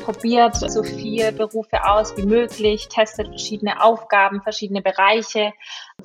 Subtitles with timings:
[0.00, 5.52] probiert so viele Berufe aus wie möglich, testet verschiedene Aufgaben, verschiedene Bereiche,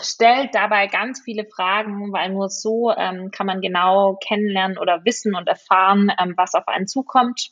[0.01, 5.35] stellt dabei ganz viele Fragen, weil nur so ähm, kann man genau kennenlernen oder wissen
[5.35, 7.51] und erfahren, ähm, was auf einen zukommt.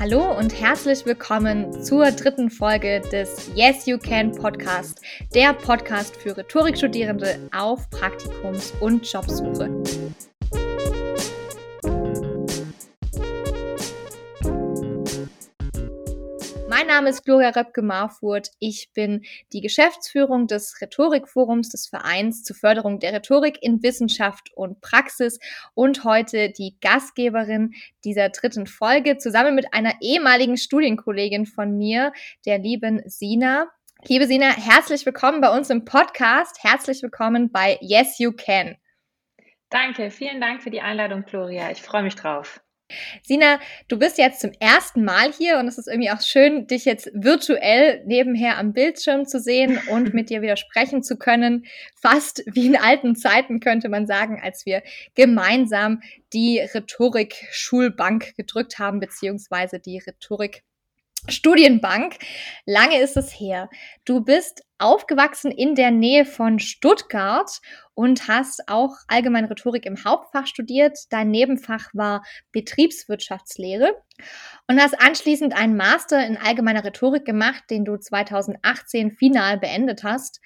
[0.00, 5.00] Hallo und herzlich willkommen zur dritten Folge des Yes You Can Podcast,
[5.34, 9.70] der Podcast für Rhetorikstudierende auf Praktikums- und Jobsuche.
[16.86, 18.50] Mein Name ist Gloria Röpke-Marfurt.
[18.58, 19.24] Ich bin
[19.54, 25.38] die Geschäftsführung des Rhetorikforums des Vereins zur Förderung der Rhetorik in Wissenschaft und Praxis
[25.72, 27.72] und heute die Gastgeberin
[28.04, 32.12] dieser dritten Folge zusammen mit einer ehemaligen Studienkollegin von mir,
[32.44, 33.70] der lieben Sina.
[34.06, 36.62] Liebe Sina, herzlich willkommen bei uns im Podcast.
[36.62, 38.76] Herzlich willkommen bei Yes You Can.
[39.70, 41.70] Danke, vielen Dank für die Einladung, Gloria.
[41.70, 42.60] Ich freue mich drauf.
[43.22, 46.84] Sina, du bist jetzt zum ersten Mal hier und es ist irgendwie auch schön, dich
[46.84, 51.64] jetzt virtuell nebenher am Bildschirm zu sehen und mit dir wieder sprechen zu können.
[52.00, 54.82] Fast wie in alten Zeiten könnte man sagen, als wir
[55.14, 60.62] gemeinsam die Rhetorik-Schulbank gedrückt haben, beziehungsweise die Rhetorik
[61.28, 62.18] Studienbank.
[62.66, 63.70] Lange ist es her.
[64.04, 67.60] Du bist aufgewachsen in der Nähe von Stuttgart
[67.94, 70.98] und hast auch allgemeine Rhetorik im Hauptfach studiert.
[71.10, 73.94] Dein Nebenfach war Betriebswirtschaftslehre
[74.68, 80.40] und hast anschließend einen Master in allgemeiner Rhetorik gemacht, den du 2018 final beendet hast.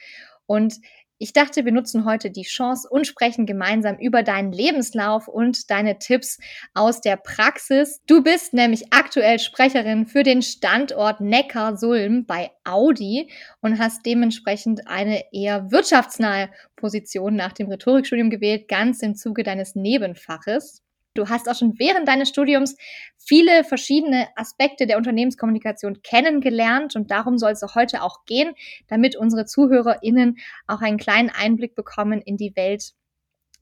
[0.46, 0.76] Und
[1.18, 5.98] ich dachte, wir nutzen heute die Chance und sprechen gemeinsam über deinen Lebenslauf und deine
[5.98, 6.38] Tipps
[6.74, 8.00] aus der Praxis.
[8.06, 13.30] Du bist nämlich aktuell Sprecherin für den Standort Neckar-Sulm bei Audi
[13.60, 19.74] und hast dementsprechend eine eher wirtschaftsnahe Position nach dem Rhetorikstudium gewählt, ganz im Zuge deines
[19.74, 20.84] Nebenfaches.
[21.18, 22.76] Du hast auch schon während deines Studiums
[23.16, 28.54] viele verschiedene Aspekte der Unternehmenskommunikation kennengelernt und darum soll es heute auch gehen,
[28.86, 32.92] damit unsere ZuhörerInnen auch einen kleinen Einblick bekommen in die Welt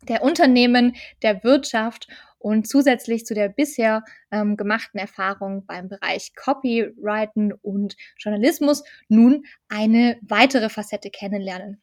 [0.03, 2.09] der Unternehmen, der Wirtschaft
[2.39, 10.19] und zusätzlich zu der bisher ähm, gemachten Erfahrung beim Bereich Copywriting und Journalismus nun eine
[10.21, 11.81] weitere Facette kennenlernen.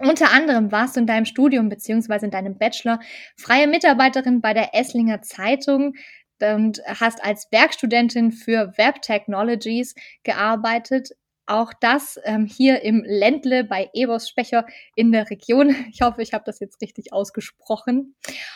[0.00, 3.00] Unter anderem warst du in deinem Studium beziehungsweise in deinem Bachelor
[3.36, 5.92] freie Mitarbeiterin bei der Esslinger Zeitung
[6.40, 11.10] und hast als Werkstudentin für Web Technologies gearbeitet.
[11.44, 15.74] Auch das ähm, hier im Ländle bei Ebos Specher in der Region.
[15.92, 18.14] Ich hoffe, ich habe das jetzt richtig ausgesprochen.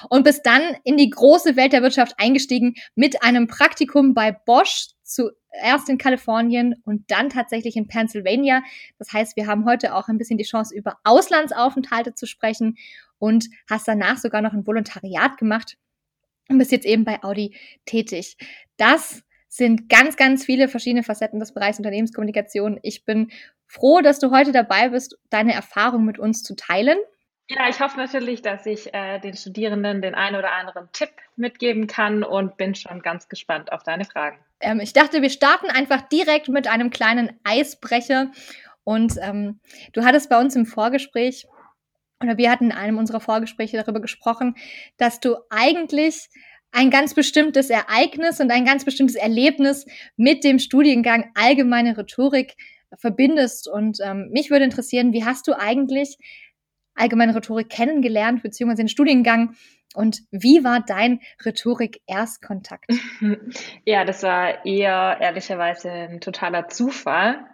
[0.09, 4.94] Und bist dann in die große Welt der Wirtschaft eingestiegen mit einem Praktikum bei Bosch
[5.05, 8.63] zuerst in Kalifornien und dann tatsächlich in Pennsylvania.
[8.99, 12.77] Das heißt, wir haben heute auch ein bisschen die Chance, über Auslandsaufenthalte zu sprechen
[13.19, 15.77] und hast danach sogar noch ein Volontariat gemacht
[16.49, 18.37] und bist jetzt eben bei Audi tätig.
[18.77, 22.81] Das sind ganz, ganz viele verschiedene Facetten des Bereichs Unternehmenskommunikation.
[22.83, 23.31] Ich bin
[23.67, 26.99] froh, dass du heute dabei bist, deine Erfahrung mit uns zu teilen.
[27.49, 31.87] Ja, ich hoffe natürlich, dass ich äh, den Studierenden den einen oder anderen Tipp mitgeben
[31.87, 34.39] kann und bin schon ganz gespannt auf deine Fragen.
[34.61, 38.31] Ähm, ich dachte, wir starten einfach direkt mit einem kleinen Eisbrecher.
[38.83, 39.61] Und ähm,
[39.93, 41.47] du hattest bei uns im Vorgespräch,
[42.23, 44.57] oder wir hatten in einem unserer Vorgespräche darüber gesprochen,
[44.97, 46.29] dass du eigentlich
[46.73, 52.57] ein ganz bestimmtes Ereignis und ein ganz bestimmtes Erlebnis mit dem Studiengang Allgemeine Rhetorik
[52.97, 53.69] verbindest.
[53.69, 56.17] Und ähm, mich würde interessieren, wie hast du eigentlich
[56.95, 59.55] allgemeine Rhetorik kennengelernt, beziehungsweise den Studiengang.
[59.95, 62.87] Und wie war dein Rhetorik-Erstkontakt?
[63.85, 67.45] Ja, das war eher ehrlicherweise ein totaler Zufall.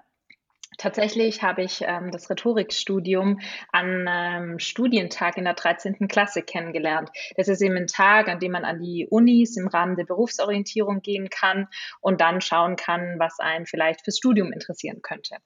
[0.78, 3.40] Tatsächlich habe ich ähm, das Rhetorikstudium
[3.70, 6.08] an einem Studientag in der 13.
[6.08, 7.10] Klasse kennengelernt.
[7.36, 11.02] Das ist eben ein Tag, an dem man an die Unis im Rahmen der Berufsorientierung
[11.02, 11.68] gehen kann
[12.00, 15.36] und dann schauen kann, was einen vielleicht fürs Studium interessieren könnte.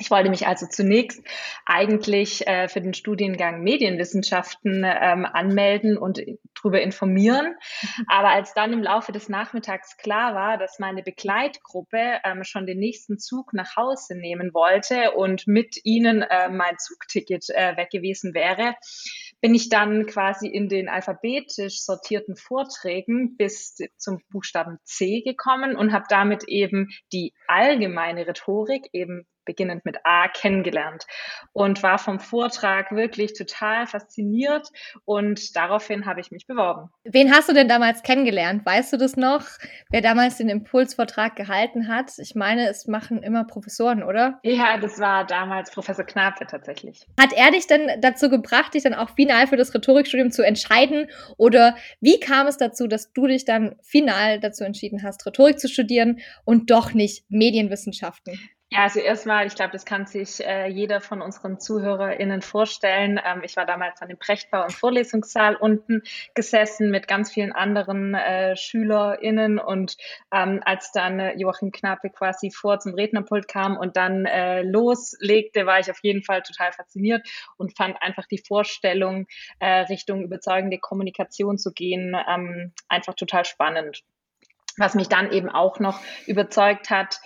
[0.00, 1.22] Ich wollte mich also zunächst
[1.66, 6.20] eigentlich äh, für den Studiengang Medienwissenschaften ähm, anmelden und
[6.54, 7.56] darüber informieren.
[7.82, 8.04] Mhm.
[8.06, 12.78] Aber als dann im Laufe des Nachmittags klar war, dass meine Begleitgruppe ähm, schon den
[12.78, 18.34] nächsten Zug nach Hause nehmen wollte und mit ihnen äh, mein Zugticket äh, weg gewesen
[18.34, 18.74] wäre,
[19.40, 25.92] bin ich dann quasi in den alphabetisch sortierten Vorträgen bis zum Buchstaben C gekommen und
[25.92, 31.06] habe damit eben die allgemeine Rhetorik eben beginnend mit A, kennengelernt
[31.52, 34.68] und war vom Vortrag wirklich total fasziniert
[35.06, 36.90] und daraufhin habe ich mich beworben.
[37.04, 38.64] Wen hast du denn damals kennengelernt?
[38.66, 39.44] Weißt du das noch?
[39.90, 42.12] Wer damals den Impulsvortrag gehalten hat?
[42.18, 44.38] Ich meine, es machen immer Professoren, oder?
[44.42, 47.06] Ja, das war damals Professor Knape tatsächlich.
[47.18, 51.08] Hat er dich denn dazu gebracht, dich dann auch final für das Rhetorikstudium zu entscheiden?
[51.38, 55.68] Oder wie kam es dazu, dass du dich dann final dazu entschieden hast, Rhetorik zu
[55.68, 58.38] studieren und doch nicht Medienwissenschaften?
[58.70, 63.18] Ja, also erstmal, ich glaube, das kann sich äh, jeder von unseren ZuhörerInnen vorstellen.
[63.24, 66.02] Ähm, ich war damals an dem Prechtbau im Vorlesungssaal unten
[66.34, 69.96] gesessen mit ganz vielen anderen äh, SchülerInnen und
[70.34, 75.64] ähm, als dann äh, Joachim Knappe quasi vor zum Rednerpult kam und dann äh, loslegte,
[75.64, 77.26] war ich auf jeden Fall total fasziniert
[77.56, 79.28] und fand einfach die Vorstellung,
[79.60, 84.02] äh, Richtung überzeugende Kommunikation zu gehen, ähm, einfach total spannend.
[84.76, 87.18] Was mich dann eben auch noch überzeugt hat,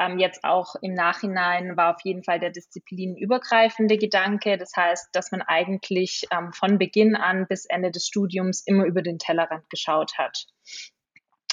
[0.00, 4.56] ähm, jetzt auch im Nachhinein war auf jeden Fall der disziplinübergreifende Gedanke.
[4.56, 9.02] Das heißt, dass man eigentlich ähm, von Beginn an bis Ende des Studiums immer über
[9.02, 10.46] den Tellerrand geschaut hat.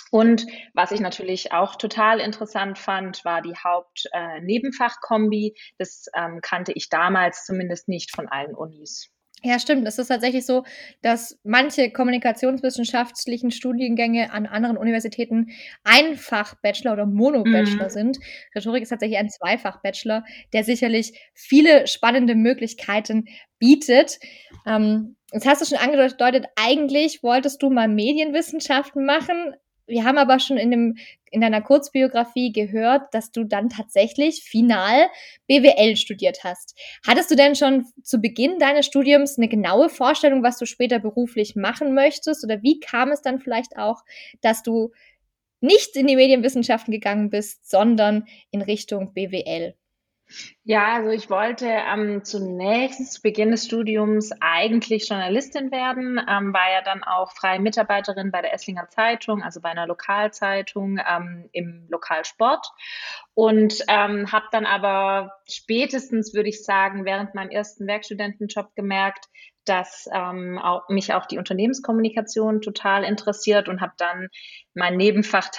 [0.09, 5.47] Und was ich natürlich auch total interessant fand, war die Haupt-Nebenfachkombi.
[5.47, 9.11] Äh, das ähm, kannte ich damals zumindest nicht von allen Unis.
[9.44, 9.88] Ja, stimmt.
[9.88, 10.63] Es ist tatsächlich so,
[11.04, 15.51] dass manche kommunikationswissenschaftlichen Studiengänge an anderen Universitäten
[15.84, 17.89] einfach Bachelor oder Mono-Bachelor mhm.
[17.89, 18.18] sind.
[18.56, 20.24] Rhetorik ist tatsächlich ein Zweifach-Bachelor,
[20.54, 23.25] der sicherlich viele spannende Möglichkeiten
[23.60, 24.19] bietet.
[24.66, 29.54] Ähm, jetzt hast du schon angedeutet, eigentlich wolltest du mal Medienwissenschaften machen,
[29.88, 30.98] wir haben aber schon in, dem,
[31.31, 35.07] in deiner Kurzbiografie gehört, dass du dann tatsächlich final
[35.48, 36.78] BWL studiert hast.
[37.06, 41.56] Hattest du denn schon zu Beginn deines Studiums eine genaue Vorstellung, was du später beruflich
[41.56, 42.44] machen möchtest?
[42.44, 44.04] Oder wie kam es dann vielleicht auch,
[44.42, 44.92] dass du
[45.62, 49.74] nicht in die Medienwissenschaften gegangen bist, sondern in Richtung BWL?
[50.63, 56.69] Ja, also ich wollte ähm, zunächst zu Beginn des Studiums eigentlich Journalistin werden, ähm, war
[56.71, 61.88] ja dann auch freie Mitarbeiterin bei der Esslinger Zeitung, also bei einer Lokalzeitung ähm, im
[61.89, 62.68] Lokalsport.
[63.33, 69.29] Und ähm, habe dann aber spätestens, würde ich sagen, während meinem ersten Werkstudentenjob gemerkt,
[69.67, 74.29] dass ähm, auch, mich auch die Unternehmenskommunikation total interessiert und habe dann
[74.77, 75.49] mein Nebenfach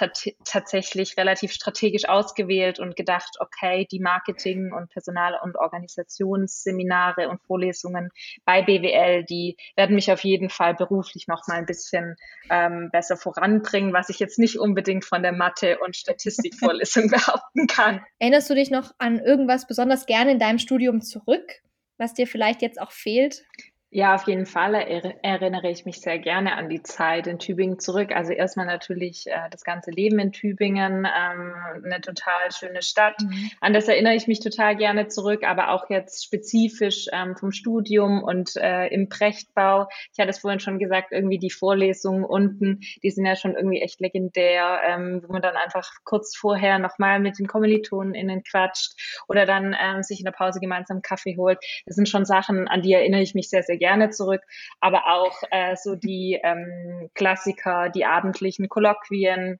[0.45, 8.09] tatsächlich relativ strategisch ausgewählt und gedacht, okay, die Marketing- und Personal- und Organisationsseminare und Vorlesungen
[8.45, 12.15] bei BWL, die werden mich auf jeden Fall beruflich noch mal ein bisschen
[12.49, 18.01] ähm, besser voranbringen, was ich jetzt nicht unbedingt von der Mathe- und Statistikvorlesung behaupten kann.
[18.19, 21.61] Erinnerst du dich noch an irgendwas besonders gerne in deinem Studium zurück,
[21.97, 23.43] was dir vielleicht jetzt auch fehlt?
[23.91, 28.11] Ja, auf jeden Fall erinnere ich mich sehr gerne an die Zeit in Tübingen zurück.
[28.11, 33.15] Also erstmal natürlich äh, das ganze Leben in Tübingen, ähm, eine total schöne Stadt.
[33.19, 33.49] Mhm.
[33.61, 38.21] An das erinnere ich mich total gerne zurück, aber auch jetzt spezifisch ähm, vom Studium
[38.23, 39.87] und äh, im Prechtbau.
[40.13, 43.81] Ich hatte es vorhin schon gesagt, irgendwie die Vorlesungen unten, die sind ja schon irgendwie
[43.81, 49.47] echt legendär, ähm, wo man dann einfach kurz vorher nochmal mit den KommilitonInnen quatscht oder
[49.47, 51.57] dann ähm, sich in der Pause gemeinsam Kaffee holt.
[51.87, 54.41] Das sind schon Sachen, an die erinnere ich mich sehr, sehr gerne zurück,
[54.79, 59.59] aber auch äh, so die ähm, Klassiker, die abendlichen Kolloquien,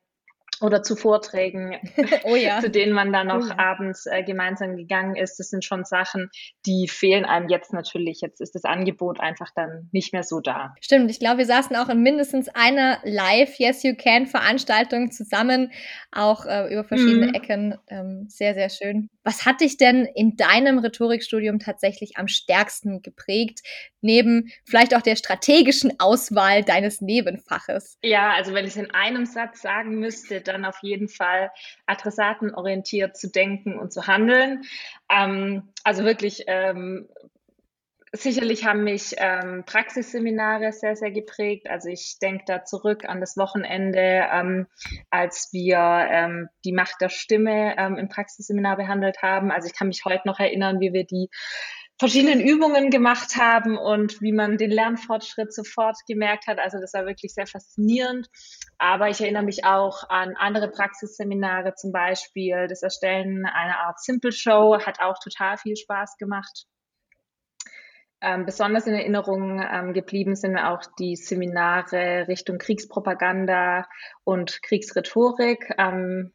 [0.61, 1.77] oder zu Vorträgen,
[2.23, 2.59] oh ja.
[2.61, 3.57] zu denen man dann noch oh ja.
[3.57, 5.39] abends äh, gemeinsam gegangen ist.
[5.39, 6.29] Das sind schon Sachen,
[6.65, 8.21] die fehlen einem jetzt natürlich.
[8.21, 10.75] Jetzt ist das Angebot einfach dann nicht mehr so da.
[10.81, 15.71] Stimmt, ich glaube, wir saßen auch in mindestens einer Live Yes You Can Veranstaltung zusammen,
[16.11, 17.33] auch äh, über verschiedene mhm.
[17.33, 17.77] Ecken.
[17.87, 19.09] Ähm, sehr, sehr schön.
[19.23, 23.59] Was hat dich denn in deinem Rhetorikstudium tatsächlich am stärksten geprägt,
[24.01, 27.97] neben vielleicht auch der strategischen Auswahl deines Nebenfaches?
[28.01, 31.51] Ja, also wenn ich es in einem Satz sagen müsste, dann auf jeden Fall
[31.85, 34.63] adressatenorientiert zu denken und zu handeln.
[35.11, 37.09] Ähm, also wirklich ähm,
[38.11, 41.69] Sicherlich haben mich ähm, Praxisseminare sehr, sehr geprägt.
[41.69, 44.67] Also ich denke da zurück an das Wochenende, ähm,
[45.11, 49.51] als wir ähm, die Macht der Stimme ähm, im Praxisseminar behandelt haben.
[49.51, 51.29] Also ich kann mich heute noch erinnern, wie wir die
[51.99, 56.57] verschiedenen Übungen gemacht haben und wie man den Lernfortschritt sofort gemerkt hat.
[56.57, 58.27] Also das war wirklich sehr faszinierend.
[58.79, 64.31] Aber ich erinnere mich auch an andere Praxisseminare, zum Beispiel das Erstellen einer Art Simple
[64.31, 66.65] Show, hat auch total viel Spaß gemacht.
[68.21, 73.87] Ähm, besonders in Erinnerung ähm, geblieben sind auch die Seminare Richtung Kriegspropaganda
[74.25, 75.73] und Kriegsrhetorik.
[75.77, 76.31] Ähm,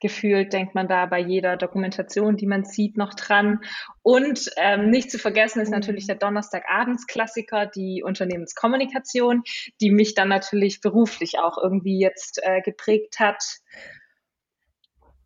[0.00, 3.60] gefühlt denkt man da bei jeder Dokumentation, die man sieht, noch dran.
[4.02, 9.42] Und ähm, nicht zu vergessen ist natürlich der Donnerstagabendsklassiker, die Unternehmenskommunikation,
[9.80, 13.42] die mich dann natürlich beruflich auch irgendwie jetzt äh, geprägt hat.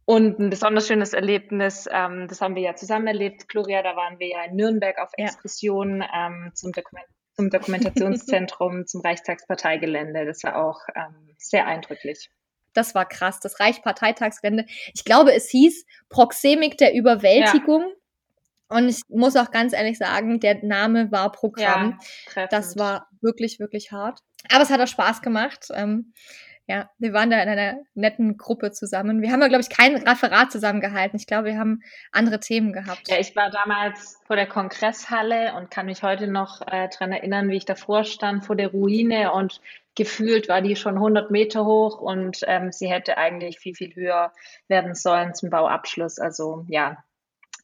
[0.04, 4.18] Und ein besonders schönes Erlebnis, ähm, das haben wir ja zusammen erlebt, Gloria, da waren
[4.18, 6.26] wir ja in Nürnberg auf Exkursion ja.
[6.26, 10.26] ähm, zum, Dokument zum Dokumentationszentrum, zum Reichstagsparteigelände.
[10.26, 12.30] Das war auch ähm, sehr eindrücklich.
[12.74, 14.64] Das war krass, das Reichsparteitagsgelände.
[14.94, 17.82] Ich glaube, es hieß Proxemik der Überwältigung.
[17.82, 18.76] Ja.
[18.76, 21.98] Und ich muss auch ganz ehrlich sagen, der Name war Programm.
[22.34, 24.20] Ja, das war wirklich, wirklich hart.
[24.50, 25.68] Aber es hat auch Spaß gemacht.
[25.74, 26.14] Ähm,
[26.68, 29.20] ja, wir waren da in einer netten Gruppe zusammen.
[29.20, 31.18] Wir haben ja, glaube ich, kein Referat zusammengehalten.
[31.18, 33.08] Ich glaube, wir haben andere Themen gehabt.
[33.08, 37.48] Ja, ich war damals vor der Kongresshalle und kann mich heute noch äh, daran erinnern,
[37.48, 39.60] wie ich davor stand, vor der Ruine und
[39.94, 44.32] gefühlt war die schon 100 Meter hoch und ähm, sie hätte eigentlich viel, viel höher
[44.68, 46.18] werden sollen zum Bauabschluss.
[46.18, 47.04] Also ja,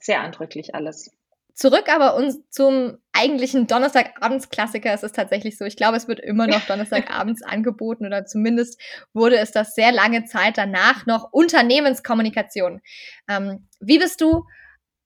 [0.01, 1.18] sehr eindrücklich alles.
[1.59, 4.93] Zurück aber uns zum eigentlichen Donnerstagabends-Klassiker.
[4.93, 5.65] Es ist tatsächlich so.
[5.65, 8.81] Ich glaube, es wird immer noch Donnerstagabends angeboten oder zumindest
[9.13, 12.81] wurde es das sehr lange Zeit danach noch Unternehmenskommunikation.
[13.29, 14.45] Ähm, wie bist du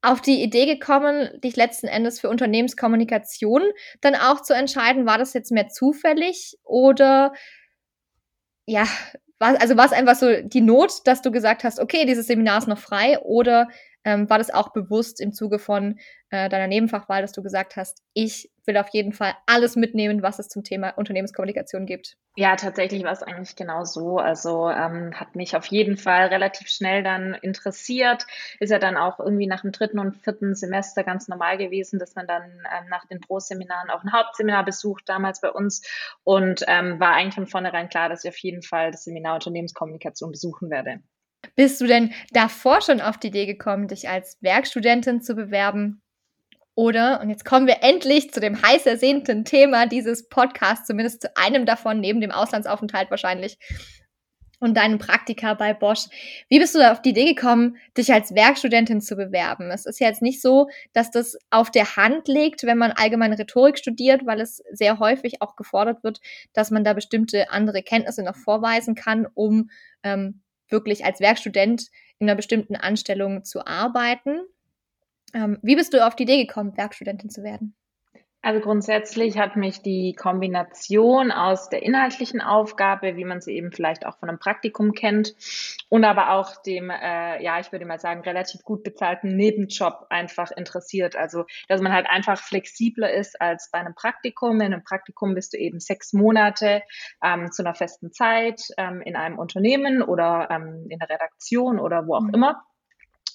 [0.02, 3.62] auf die Idee gekommen, dich letzten Endes für Unternehmenskommunikation
[4.02, 5.06] dann auch zu entscheiden?
[5.06, 7.32] War das jetzt mehr zufällig oder
[8.66, 8.86] ja,
[9.38, 12.58] war, also war es einfach so die Not, dass du gesagt hast, okay, dieses Seminar
[12.58, 13.68] ist noch frei oder
[14.04, 15.98] ähm, war das auch bewusst im Zuge von
[16.30, 20.38] äh, deiner Nebenfachwahl, dass du gesagt hast, ich will auf jeden Fall alles mitnehmen, was
[20.38, 22.16] es zum Thema Unternehmenskommunikation gibt?
[22.36, 24.18] Ja, tatsächlich war es eigentlich genau so.
[24.18, 28.24] Also ähm, hat mich auf jeden Fall relativ schnell dann interessiert.
[28.58, 32.14] Ist ja dann auch irgendwie nach dem dritten und vierten Semester ganz normal gewesen, dass
[32.14, 35.82] man dann ähm, nach den Pro-Seminaren auch ein Hauptseminar besucht, damals bei uns.
[36.24, 40.30] Und ähm, war eigentlich von vornherein klar, dass ich auf jeden Fall das Seminar Unternehmenskommunikation
[40.30, 41.02] besuchen werde.
[41.54, 46.02] Bist du denn davor schon auf die Idee gekommen, dich als Werkstudentin zu bewerben?
[46.74, 51.36] Oder, und jetzt kommen wir endlich zu dem heiß ersehnten Thema dieses Podcasts, zumindest zu
[51.36, 53.58] einem davon, neben dem Auslandsaufenthalt wahrscheinlich
[54.62, 56.06] und deinem Praktika bei Bosch.
[56.48, 59.72] Wie bist du da auf die Idee gekommen, dich als Werkstudentin zu bewerben?
[59.72, 63.38] Es ist ja jetzt nicht so, dass das auf der Hand liegt, wenn man allgemeine
[63.38, 66.20] Rhetorik studiert, weil es sehr häufig auch gefordert wird,
[66.52, 69.68] dass man da bestimmte andere Kenntnisse noch vorweisen kann, um
[70.04, 71.88] ähm, wirklich als Werkstudent
[72.18, 74.40] in einer bestimmten Anstellung zu arbeiten.
[75.34, 77.74] Ähm, wie bist du auf die Idee gekommen, Werkstudentin zu werden?
[78.44, 84.04] Also grundsätzlich hat mich die Kombination aus der inhaltlichen Aufgabe, wie man sie eben vielleicht
[84.04, 85.34] auch von einem Praktikum kennt,
[85.88, 90.50] und aber auch dem, äh, ja, ich würde mal sagen, relativ gut bezahlten Nebenjob einfach
[90.50, 91.14] interessiert.
[91.14, 94.56] Also, dass man halt einfach flexibler ist als bei einem Praktikum.
[94.56, 96.82] In einem Praktikum bist du eben sechs Monate
[97.22, 102.08] ähm, zu einer festen Zeit ähm, in einem Unternehmen oder ähm, in der Redaktion oder
[102.08, 102.34] wo auch mhm.
[102.34, 102.62] immer.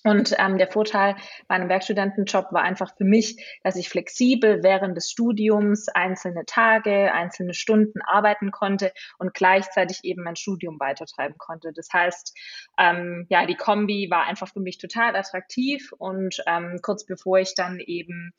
[0.08, 1.18] Und ähm, der Vorteil
[1.50, 7.14] bei einem Werkstudentenjob war einfach für mich, dass ich flexibel während des Studiums einzelne Tage,
[7.14, 11.74] einzelne Stunden arbeiten konnte und gleichzeitig eben mein Studium weitertreiben konnte.
[11.74, 12.34] Das heißt,
[12.80, 17.54] ähm, ja, die Kombi war einfach für mich total attraktiv und ähm, kurz bevor ich
[17.54, 18.32] dann eben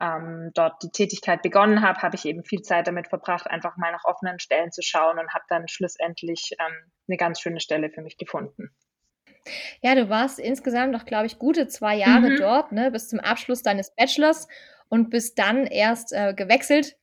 [0.00, 3.92] ähm, dort die Tätigkeit begonnen habe, habe ich eben viel Zeit damit verbracht, einfach mal
[3.92, 8.02] nach offenen Stellen zu schauen und habe dann schlussendlich ähm, eine ganz schöne Stelle für
[8.02, 8.74] mich gefunden.
[9.82, 12.36] Ja, du warst insgesamt noch, glaube ich, gute zwei Jahre mhm.
[12.38, 14.48] dort, ne, bis zum Abschluss deines Bachelors
[14.88, 16.96] und bist dann erst äh, gewechselt.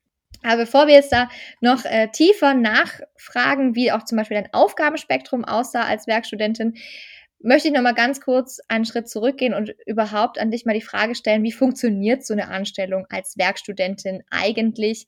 [0.43, 1.29] Aber bevor wir jetzt da
[1.59, 6.75] noch äh, tiefer nachfragen, wie auch zum Beispiel dein Aufgabenspektrum aussah als Werkstudentin,
[7.43, 10.81] möchte ich noch mal ganz kurz einen Schritt zurückgehen und überhaupt an dich mal die
[10.81, 15.07] Frage stellen, wie funktioniert so eine Anstellung als Werkstudentin eigentlich?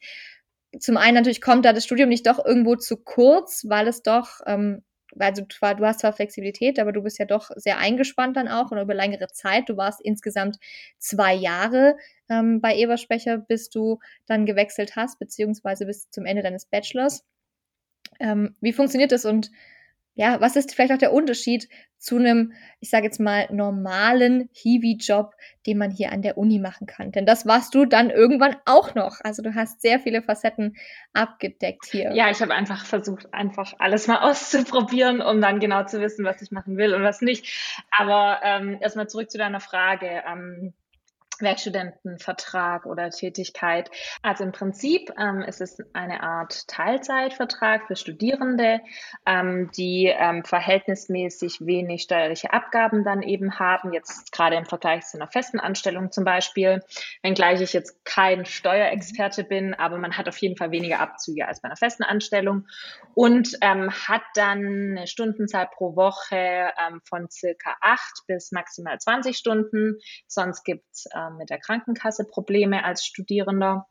[0.79, 4.41] Zum einen natürlich kommt da das Studium nicht doch irgendwo zu kurz, weil es doch
[4.45, 4.83] ähm,
[5.19, 8.71] also zwar, du hast zwar Flexibilität, aber du bist ja doch sehr eingespannt dann auch
[8.71, 9.69] und über längere Zeit.
[9.69, 10.57] Du warst insgesamt
[10.97, 11.97] zwei Jahre
[12.29, 17.25] ähm, bei Eberspecher, bis du dann gewechselt hast, beziehungsweise bis zum Ende deines Bachelors.
[18.19, 19.51] Ähm, wie funktioniert das und
[20.15, 21.67] ja, was ist vielleicht auch der Unterschied
[21.97, 25.33] zu einem, ich sage jetzt mal, normalen Hiwi-Job,
[25.65, 27.11] den man hier an der Uni machen kann?
[27.11, 29.21] Denn das warst du dann irgendwann auch noch.
[29.23, 30.75] Also du hast sehr viele Facetten
[31.13, 32.13] abgedeckt hier.
[32.13, 36.41] Ja, ich habe einfach versucht, einfach alles mal auszuprobieren, um dann genau zu wissen, was
[36.41, 37.83] ich machen will und was nicht.
[37.89, 40.23] Aber ähm, erstmal zurück zu deiner Frage.
[40.29, 40.73] Ähm,
[41.39, 43.89] Werkstudentenvertrag oder Tätigkeit.
[44.21, 48.81] Also im Prinzip ähm, ist es eine Art Teilzeitvertrag für Studierende,
[49.25, 55.17] ähm, die ähm, verhältnismäßig wenig steuerliche Abgaben dann eben haben, jetzt gerade im Vergleich zu
[55.17, 56.81] einer festen Anstellung zum Beispiel,
[57.21, 61.61] wenngleich ich jetzt kein Steuerexperte bin, aber man hat auf jeden Fall weniger Abzüge als
[61.61, 62.67] bei einer festen Anstellung
[63.13, 69.37] und ähm, hat dann eine Stundenzahl pro Woche ähm, von circa acht bis maximal 20
[69.37, 69.99] Stunden.
[70.27, 73.87] Sonst gibt es mit der Krankenkasse Probleme als Studierender.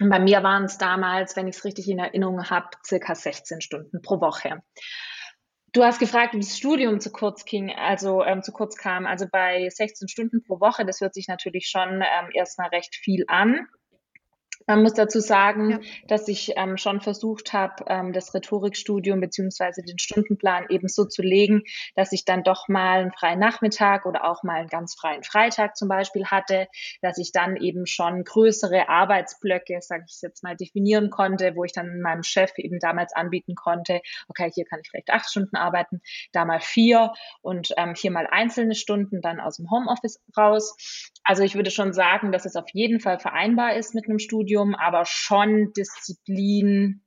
[0.00, 3.60] Und bei mir waren es damals, wenn ich es richtig in Erinnerung habe, circa 16
[3.60, 4.62] Stunden pro Woche.
[5.72, 9.06] Du hast gefragt, wie das Studium zu kurz ging, also ähm, zu kurz kam.
[9.06, 13.24] Also bei 16 Stunden pro Woche, das hört sich natürlich schon ähm, erstmal recht viel
[13.28, 13.66] an.
[14.68, 15.78] Man muss dazu sagen, ja.
[16.08, 21.22] dass ich ähm, schon versucht habe, ähm, das Rhetorikstudium beziehungsweise den Stundenplan eben so zu
[21.22, 21.62] legen,
[21.96, 25.74] dass ich dann doch mal einen freien Nachmittag oder auch mal einen ganz freien Freitag
[25.78, 26.68] zum Beispiel hatte,
[27.00, 31.72] dass ich dann eben schon größere Arbeitsblöcke, sage ich jetzt mal, definieren konnte, wo ich
[31.72, 36.02] dann meinem Chef eben damals anbieten konnte, okay, hier kann ich vielleicht acht Stunden arbeiten,
[36.32, 40.76] da mal vier und ähm, hier mal einzelne Stunden dann aus dem Homeoffice raus.
[41.24, 44.57] Also ich würde schon sagen, dass es auf jeden Fall vereinbar ist mit einem Studium,
[44.74, 47.02] aber schon Disziplin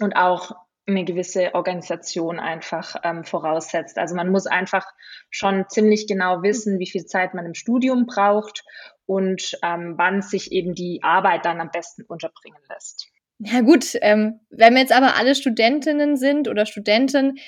[0.00, 0.52] und auch
[0.88, 3.98] eine gewisse Organisation einfach ähm, voraussetzt.
[3.98, 4.86] Also man muss einfach
[5.30, 8.62] schon ziemlich genau wissen, wie viel Zeit man im Studium braucht
[9.04, 13.08] und ähm, wann sich eben die Arbeit dann am besten unterbringen lässt.
[13.38, 17.38] Ja gut, ähm, wenn wir jetzt aber alle Studentinnen sind oder Studenten,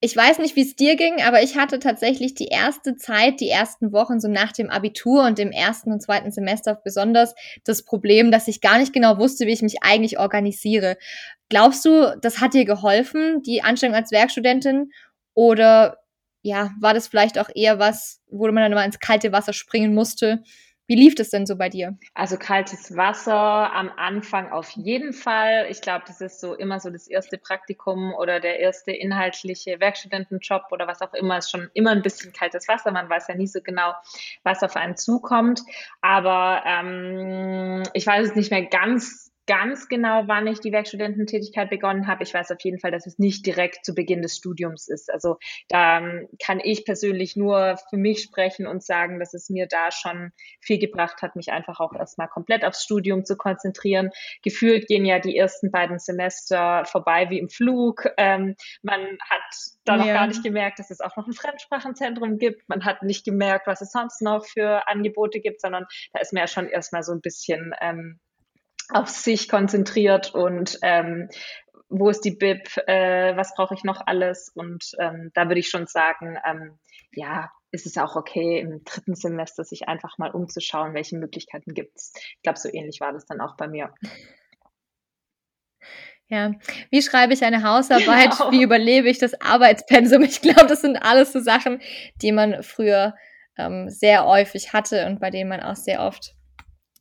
[0.00, 3.48] ich weiß nicht, wie es dir ging, aber ich hatte tatsächlich die erste Zeit, die
[3.48, 8.30] ersten Wochen so nach dem Abitur und dem ersten und zweiten Semester besonders das Problem,
[8.30, 10.98] dass ich gar nicht genau wusste, wie ich mich eigentlich organisiere.
[11.48, 14.92] Glaubst du, das hat dir geholfen, die Anstellung als Werkstudentin?
[15.34, 15.98] Oder
[16.42, 19.94] ja, war das vielleicht auch eher was, wo man dann mal ins kalte Wasser springen
[19.94, 20.44] musste
[20.88, 21.98] wie lief das denn so bei dir?
[22.14, 25.66] Also kaltes Wasser am Anfang auf jeden Fall.
[25.68, 30.62] Ich glaube, das ist so immer so das erste Praktikum oder der erste inhaltliche Werkstudentenjob
[30.70, 32.90] oder was auch immer, ist schon immer ein bisschen kaltes Wasser.
[32.90, 33.92] Man weiß ja nie so genau,
[34.44, 35.60] was auf einen zukommt.
[36.00, 42.06] Aber ähm, ich weiß es nicht mehr ganz ganz genau, wann ich die Werkstudententätigkeit begonnen
[42.06, 42.22] habe.
[42.22, 45.10] Ich weiß auf jeden Fall, dass es nicht direkt zu Beginn des Studiums ist.
[45.10, 45.38] Also
[45.68, 49.90] da ähm, kann ich persönlich nur für mich sprechen und sagen, dass es mir da
[49.90, 54.10] schon viel gebracht hat, mich einfach auch erstmal komplett aufs Studium zu konzentrieren.
[54.42, 58.06] Gefühlt gehen ja die ersten beiden Semester vorbei wie im Flug.
[58.18, 59.42] Ähm, man hat
[59.84, 60.12] da noch ja.
[60.12, 62.68] gar nicht gemerkt, dass es auch noch ein Fremdsprachenzentrum gibt.
[62.68, 66.40] Man hat nicht gemerkt, was es sonst noch für Angebote gibt, sondern da ist mir
[66.40, 68.20] ja schon erstmal so ein bisschen ähm,
[68.90, 71.28] auf sich konzentriert und ähm,
[71.88, 75.70] wo ist die BIP, äh, was brauche ich noch alles und ähm, da würde ich
[75.70, 76.78] schon sagen, ähm,
[77.12, 81.96] ja, ist es auch okay, im dritten Semester sich einfach mal umzuschauen, welche Möglichkeiten gibt
[81.96, 82.12] es.
[82.14, 83.92] Ich glaube, so ähnlich war das dann auch bei mir.
[86.30, 86.52] Ja,
[86.90, 88.36] wie schreibe ich eine Hausarbeit?
[88.36, 88.52] Genau.
[88.52, 90.22] Wie überlebe ich das Arbeitspensum?
[90.22, 91.80] Ich glaube, das sind alles so Sachen,
[92.20, 93.14] die man früher
[93.56, 96.34] ähm, sehr häufig hatte und bei denen man auch sehr oft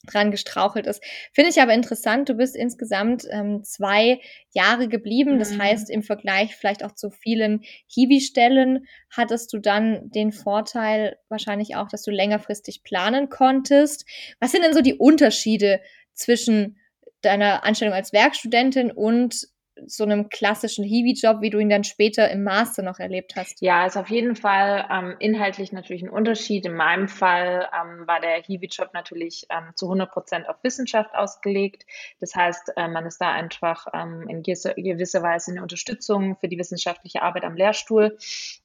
[0.07, 1.03] dran gestrauchelt ist.
[1.33, 4.19] Finde ich aber interessant, du bist insgesamt ähm, zwei
[4.51, 5.39] Jahre geblieben.
[5.39, 5.61] Das mhm.
[5.61, 11.89] heißt, im Vergleich vielleicht auch zu vielen Hiwi-Stellen hattest du dann den Vorteil wahrscheinlich auch,
[11.89, 14.05] dass du längerfristig planen konntest.
[14.39, 15.81] Was sind denn so die Unterschiede
[16.13, 16.77] zwischen
[17.21, 19.47] deiner Anstellung als Werkstudentin und
[19.85, 23.61] so einem klassischen Hiwi-Job, wie du ihn dann später im Master noch erlebt hast?
[23.61, 26.65] Ja, ist auf jeden Fall ähm, inhaltlich natürlich ein Unterschied.
[26.65, 31.85] In meinem Fall ähm, war der Hiwi-Job natürlich ähm, zu 100 Prozent auf Wissenschaft ausgelegt.
[32.19, 36.57] Das heißt, äh, man ist da einfach ähm, in gewisser Weise eine Unterstützung für die
[36.57, 38.17] wissenschaftliche Arbeit am Lehrstuhl.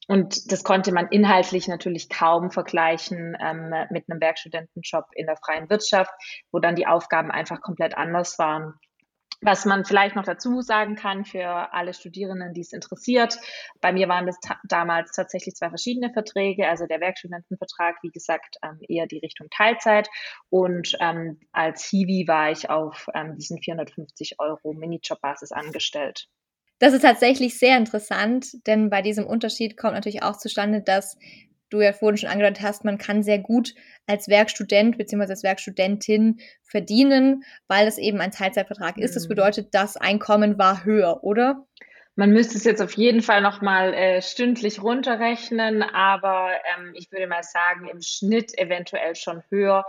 [0.07, 5.69] Und das konnte man inhaltlich natürlich kaum vergleichen ähm, mit einem Werkstudentenjob in der freien
[5.69, 6.11] Wirtschaft,
[6.51, 8.73] wo dann die Aufgaben einfach komplett anders waren.
[9.43, 13.37] Was man vielleicht noch dazu sagen kann für alle Studierenden, die es interessiert.
[13.81, 16.67] Bei mir waren das damals tatsächlich zwei verschiedene Verträge.
[16.67, 20.09] Also der Werkstudentenvertrag, wie gesagt, ähm, eher die Richtung Teilzeit.
[20.49, 26.29] Und ähm, als Hiwi war ich auf ähm, diesen 450 Euro Minijob-Basis angestellt.
[26.79, 31.17] Das ist tatsächlich sehr interessant, denn bei diesem Unterschied kommt natürlich auch zustande, dass
[31.73, 33.73] du ja vorhin schon angedeutet hast, man kann sehr gut
[34.07, 35.31] als Werkstudent bzw.
[35.31, 39.15] als Werkstudentin verdienen, weil es eben ein Teilzeitvertrag ist.
[39.15, 39.29] Das mhm.
[39.29, 41.65] bedeutet, das Einkommen war höher, oder?
[42.15, 47.27] Man müsste es jetzt auf jeden Fall nochmal äh, stündlich runterrechnen, aber ähm, ich würde
[47.27, 49.85] mal sagen, im Schnitt eventuell schon höher.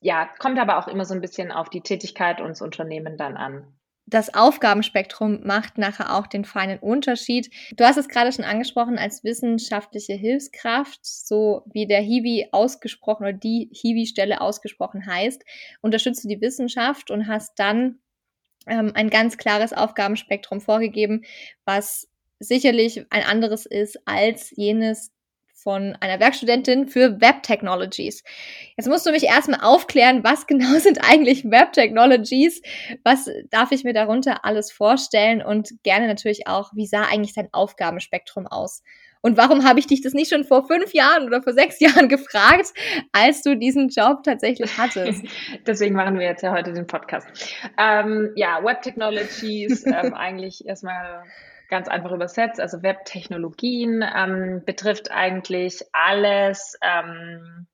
[0.00, 3.36] Ja, kommt aber auch immer so ein bisschen auf die Tätigkeit und das Unternehmen dann
[3.36, 3.66] an
[4.06, 7.50] das Aufgabenspektrum macht nachher auch den feinen Unterschied.
[7.76, 13.32] Du hast es gerade schon angesprochen als wissenschaftliche Hilfskraft, so wie der Hiwi ausgesprochen oder
[13.32, 15.44] die Hiwi-Stelle ausgesprochen heißt,
[15.80, 17.98] unterstützt du die Wissenschaft und hast dann
[18.66, 21.24] ähm, ein ganz klares Aufgabenspektrum vorgegeben,
[21.64, 25.12] was sicherlich ein anderes ist als jenes
[25.64, 28.22] von einer Werkstudentin für Web Technologies.
[28.76, 32.60] Jetzt musst du mich erstmal aufklären, was genau sind eigentlich Web Technologies?
[33.02, 35.42] Was darf ich mir darunter alles vorstellen?
[35.42, 38.82] Und gerne natürlich auch, wie sah eigentlich dein Aufgabenspektrum aus?
[39.22, 42.10] Und warum habe ich dich das nicht schon vor fünf Jahren oder vor sechs Jahren
[42.10, 42.74] gefragt,
[43.12, 45.24] als du diesen Job tatsächlich hattest?
[45.66, 47.26] Deswegen machen wir jetzt ja heute den Podcast.
[47.78, 51.24] Ähm, ja, Web Technologies, ähm, eigentlich erstmal
[51.74, 52.60] ganz einfach übersetzt.
[52.60, 57.66] Also Webtechnologien ähm, betrifft eigentlich alles, ähm,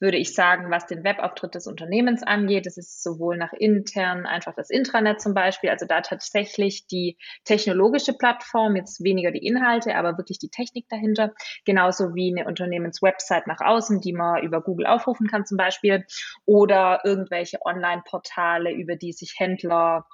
[0.00, 2.66] würde ich sagen, was den Webauftritt des Unternehmens angeht.
[2.66, 8.12] Das ist sowohl nach intern einfach das Intranet zum Beispiel, also da tatsächlich die technologische
[8.12, 11.32] Plattform, jetzt weniger die Inhalte, aber wirklich die Technik dahinter,
[11.64, 16.04] genauso wie eine Unternehmenswebsite nach außen, die man über Google aufrufen kann zum Beispiel,
[16.44, 20.06] oder irgendwelche Online-Portale, über die sich Händler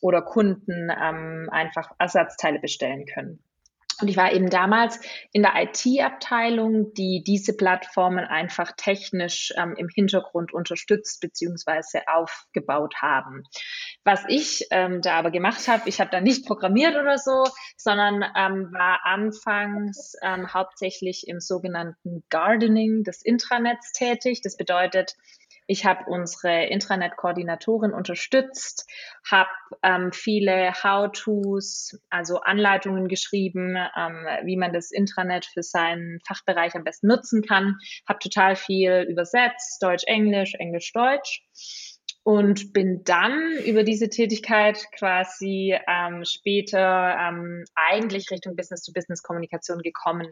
[0.00, 3.45] oder Kunden ähm, einfach Ersatzteile bestellen können.
[4.00, 5.00] Und ich war eben damals
[5.32, 12.00] in der IT-Abteilung, die diese Plattformen einfach technisch ähm, im Hintergrund unterstützt bzw.
[12.06, 13.44] aufgebaut haben.
[14.04, 17.44] Was ich ähm, da aber gemacht habe, ich habe da nicht programmiert oder so,
[17.76, 24.42] sondern ähm, war anfangs ähm, hauptsächlich im sogenannten Gardening des Intranets tätig.
[24.42, 25.14] Das bedeutet,
[25.66, 28.88] ich habe unsere Intranet-Koordinatorin unterstützt,
[29.28, 29.50] habe
[29.82, 36.84] ähm, viele How-Tos, also Anleitungen geschrieben, ähm, wie man das Intranet für seinen Fachbereich am
[36.84, 37.76] besten nutzen kann,
[38.08, 41.44] habe total viel übersetzt, Deutsch-Englisch, Englisch-Deutsch
[42.22, 50.28] und bin dann über diese Tätigkeit quasi ähm, später ähm, eigentlich Richtung Business-to-Business-Kommunikation gekommen.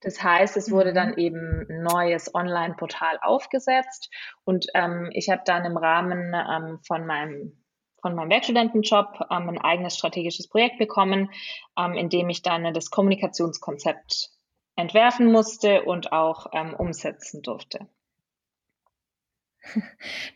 [0.00, 1.18] Das heißt, es wurde dann mhm.
[1.18, 4.10] eben ein neues Online-Portal aufgesetzt
[4.44, 7.64] und ähm, ich habe dann im Rahmen ähm, von meinem
[8.00, 11.30] von meinem Werkstudentenjob ähm, ein eigenes strategisches Projekt bekommen,
[11.76, 14.30] ähm, in dem ich dann das Kommunikationskonzept
[14.76, 17.88] entwerfen musste und auch ähm, umsetzen durfte.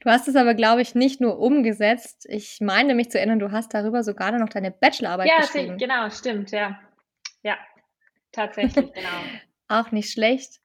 [0.01, 2.27] Du hast es aber, glaube ich, nicht nur umgesetzt.
[2.29, 5.79] Ich meine mich zu erinnern, du hast darüber sogar noch deine Bachelorarbeit ja, geschrieben.
[5.79, 6.81] Ja, genau, stimmt, ja.
[7.42, 7.57] Ja,
[8.33, 9.09] tatsächlich, genau.
[9.73, 10.61] Auch nicht schlecht.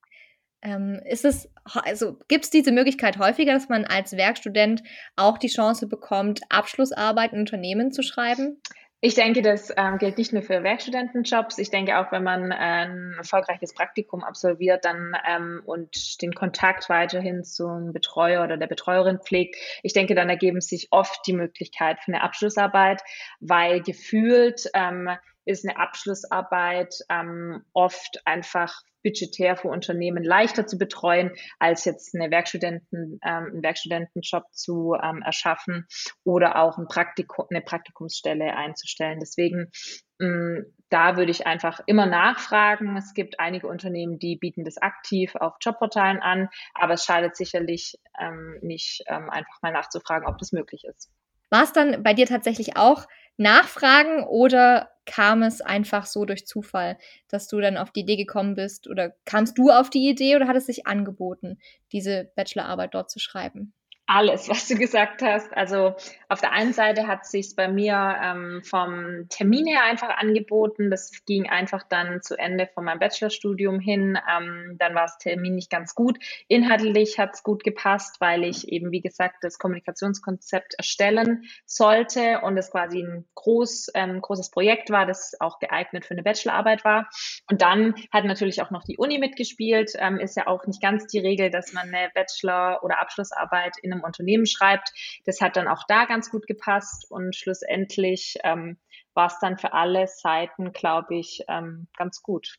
[0.61, 4.83] Ähm, ist es, also gibt es diese Möglichkeit häufiger, dass man als Werkstudent
[5.15, 8.61] auch die Chance bekommt, Abschlussarbeit in Unternehmen zu schreiben?
[8.99, 11.59] Ich denke, das ähm, gilt nicht nur für Werkstudentenjobs.
[11.59, 17.43] Ich denke auch, wenn man ein erfolgreiches Praktikum absolviert dann ähm, und den Kontakt weiterhin
[17.43, 22.11] zum Betreuer oder der Betreuerin pflegt, ich denke, dann ergeben sich oft die Möglichkeit für
[22.11, 23.01] eine Abschlussarbeit,
[23.39, 25.11] weil gefühlt ähm,
[25.45, 32.29] ist eine Abschlussarbeit ähm, oft einfach budgetär für Unternehmen leichter zu betreuen, als jetzt eine
[32.29, 35.87] Werkstudenten, ähm, einen Werkstudentenjob zu ähm, erschaffen
[36.23, 39.19] oder auch ein Praktikum, eine Praktikumsstelle einzustellen.
[39.19, 39.71] Deswegen
[40.19, 42.95] ähm, da würde ich einfach immer nachfragen.
[42.97, 47.95] Es gibt einige Unternehmen, die bieten das aktiv auf Jobportalen an, aber es schadet sicherlich
[48.19, 51.11] ähm, nicht, ähm, einfach mal nachzufragen, ob das möglich ist.
[51.49, 53.05] War es dann bei dir tatsächlich auch
[53.37, 56.97] nachfragen oder kam es einfach so durch Zufall,
[57.29, 60.47] dass du dann auf die Idee gekommen bist oder kamst du auf die Idee oder
[60.47, 61.59] hat es sich angeboten,
[61.91, 63.73] diese Bachelorarbeit dort zu schreiben?
[64.07, 65.55] Alles, was du gesagt hast.
[65.55, 65.95] Also
[66.29, 70.89] auf der einen Seite hat es sich bei mir ähm, vom Termin her einfach angeboten.
[70.89, 74.17] Das ging einfach dann zu Ende von meinem Bachelorstudium hin.
[74.29, 76.17] Ähm, dann war das Termin nicht ganz gut.
[76.47, 82.57] Inhaltlich hat es gut gepasst, weil ich eben, wie gesagt, das Kommunikationskonzept erstellen sollte und
[82.57, 87.09] es quasi ein groß, ähm, großes Projekt war, das auch geeignet für eine Bachelorarbeit war.
[87.49, 89.91] Und dann hat natürlich auch noch die Uni mitgespielt.
[89.97, 93.91] Ähm, ist ja auch nicht ganz die Regel, dass man eine Bachelor- oder Abschlussarbeit in
[93.91, 94.89] einem Unternehmen schreibt.
[95.25, 98.77] Das hat dann auch da ganz gut gepasst und schlussendlich ähm,
[99.13, 102.55] war es dann für alle Seiten, glaube ich, ähm, ganz gut.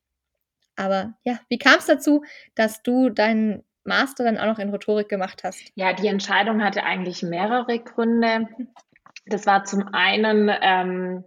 [0.77, 2.23] Aber ja, wie kam es dazu,
[2.55, 5.63] dass du deinen Master dann auch noch in Rhetorik gemacht hast?
[5.75, 8.49] Ja, die Entscheidung hatte eigentlich mehrere Gründe.
[9.27, 11.25] Das war zum einen ähm,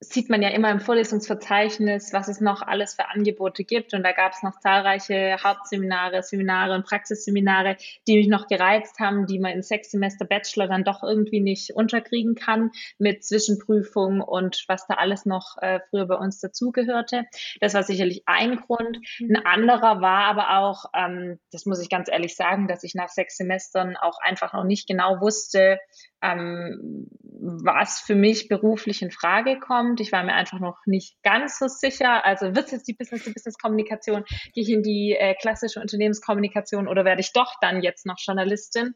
[0.00, 3.94] sieht man ja immer im Vorlesungsverzeichnis, was es noch alles für Angebote gibt.
[3.94, 9.26] Und da gab es noch zahlreiche Hauptseminare, Seminare und Praxisseminare, die mich noch gereizt haben,
[9.26, 14.64] die man in sechs Semester Bachelor dann doch irgendwie nicht unterkriegen kann mit Zwischenprüfung und
[14.68, 17.24] was da alles noch äh, früher bei uns dazugehörte.
[17.60, 18.98] Das war sicherlich ein Grund.
[19.18, 23.08] Ein anderer war aber auch, ähm, das muss ich ganz ehrlich sagen, dass ich nach
[23.08, 25.80] sechs Semestern auch einfach noch nicht genau wusste,
[26.22, 27.08] ähm,
[27.40, 30.00] was für mich beruflich in Frage kommt kommt.
[30.00, 32.24] Ich war mir einfach noch nicht ganz so sicher.
[32.24, 34.24] Also wird es jetzt die Business-to-Business-Kommunikation?
[34.54, 38.94] Gehe ich in die äh, klassische Unternehmenskommunikation oder werde ich doch dann jetzt noch Journalistin?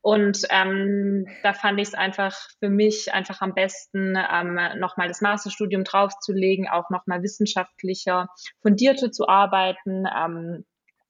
[0.00, 5.20] Und ähm, da fand ich es einfach für mich einfach am besten, ähm, nochmal das
[5.20, 8.28] Masterstudium draufzulegen, auch nochmal wissenschaftlicher,
[8.62, 10.04] fundierter zu arbeiten.
[10.14, 10.64] Ähm,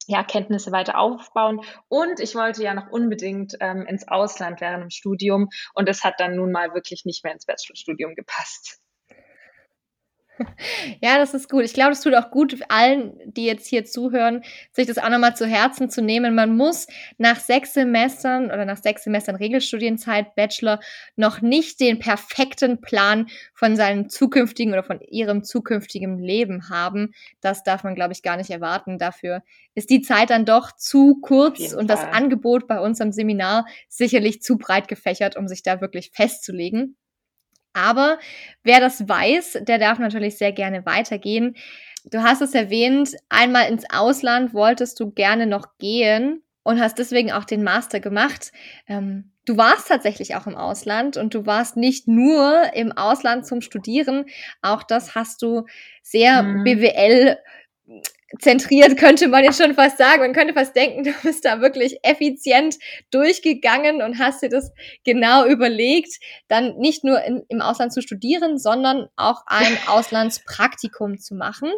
[0.07, 1.61] ja, Kenntnisse weiter aufbauen.
[1.87, 5.49] Und ich wollte ja noch unbedingt ähm, ins Ausland während dem Studium.
[5.73, 8.84] Und es hat dann nun mal wirklich nicht mehr ins Bachelorstudium gepasst.
[11.01, 11.63] Ja, das ist gut.
[11.63, 15.35] Ich glaube, es tut auch gut allen, die jetzt hier zuhören, sich das auch nochmal
[15.35, 16.35] zu Herzen zu nehmen.
[16.35, 20.79] Man muss nach sechs Semestern oder nach sechs Semestern Regelstudienzeit, Bachelor,
[21.15, 27.13] noch nicht den perfekten Plan von seinem zukünftigen oder von ihrem zukünftigen Leben haben.
[27.41, 28.97] Das darf man, glaube ich, gar nicht erwarten.
[28.97, 29.43] Dafür
[29.73, 34.41] ist die Zeit dann doch zu kurz und das Angebot bei uns am Seminar sicherlich
[34.41, 36.97] zu breit gefächert, um sich da wirklich festzulegen.
[37.75, 38.17] Aber
[38.63, 41.55] wer das weiß, der darf natürlich sehr gerne weitergehen.
[42.05, 47.31] Du hast es erwähnt, einmal ins Ausland wolltest du gerne noch gehen und hast deswegen
[47.31, 48.51] auch den Master gemacht.
[48.87, 53.61] Ähm, du warst tatsächlich auch im Ausland und du warst nicht nur im Ausland zum
[53.61, 54.25] Studieren,
[54.61, 55.65] auch das hast du
[56.01, 56.63] sehr mhm.
[56.63, 57.37] BWL
[58.39, 60.21] zentriert, könnte man jetzt schon fast sagen.
[60.21, 62.75] Man könnte fast denken, du bist da wirklich effizient
[63.11, 64.71] durchgegangen und hast dir das
[65.03, 71.35] genau überlegt, dann nicht nur in, im Ausland zu studieren, sondern auch ein Auslandspraktikum zu
[71.35, 71.71] machen.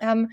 [0.00, 0.30] Ähm,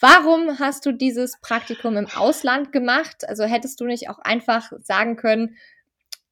[0.00, 3.28] warum hast du dieses Praktikum im Ausland gemacht?
[3.28, 5.56] Also hättest du nicht auch einfach sagen können,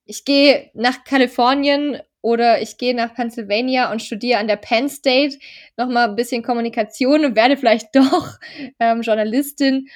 [0.04, 5.38] ich gehe nach Kalifornien oder ich gehe nach Pennsylvania und studiere an der Penn State
[5.76, 8.38] nochmal ein bisschen Kommunikation und werde vielleicht doch
[8.78, 9.88] ähm, Journalistin.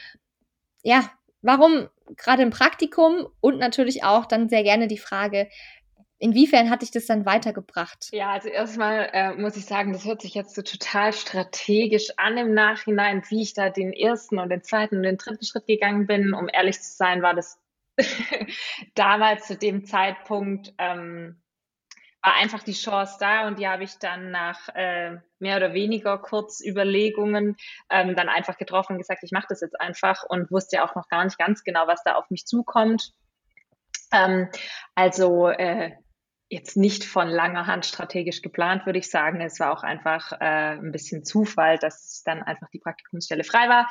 [0.83, 1.11] Ja,
[1.43, 5.49] warum gerade im Praktikum und natürlich auch dann sehr gerne die Frage,
[6.25, 8.09] Inwiefern hat dich das dann weitergebracht?
[8.13, 12.39] Ja, also erstmal äh, muss ich sagen, das hört sich jetzt so total strategisch an
[12.39, 16.07] im Nachhinein, wie ich da den ersten und den zweiten und den dritten Schritt gegangen
[16.07, 16.33] bin.
[16.33, 17.61] Um ehrlich zu sein, war das
[18.95, 21.43] damals zu dem Zeitpunkt ähm,
[22.25, 26.17] war einfach die Chance da und die habe ich dann nach äh, mehr oder weniger
[26.17, 27.57] kurz Überlegungen
[27.91, 30.95] ähm, dann einfach getroffen und gesagt, ich mache das jetzt einfach und wusste ja auch
[30.95, 33.13] noch gar nicht ganz genau, was da auf mich zukommt.
[34.11, 34.49] Ähm,
[34.95, 35.93] also äh,
[36.55, 39.40] jetzt nicht von langer Hand strategisch geplant, würde ich sagen.
[39.40, 43.90] Es war auch einfach äh, ein bisschen Zufall, dass dann einfach die Praktikumsstelle frei war.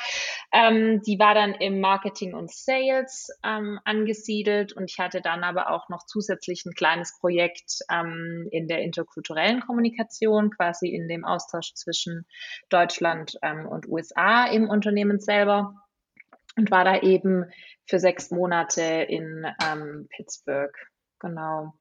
[0.51, 5.69] Ähm, die war dann im Marketing und Sales ähm, angesiedelt und ich hatte dann aber
[5.69, 11.73] auch noch zusätzlich ein kleines Projekt ähm, in der interkulturellen Kommunikation, quasi in dem Austausch
[11.73, 12.25] zwischen
[12.69, 15.75] Deutschland ähm, und USA im Unternehmen selber
[16.55, 17.45] und war da eben
[17.85, 20.73] für sechs Monate in ähm, Pittsburgh
[21.23, 21.73] Genau.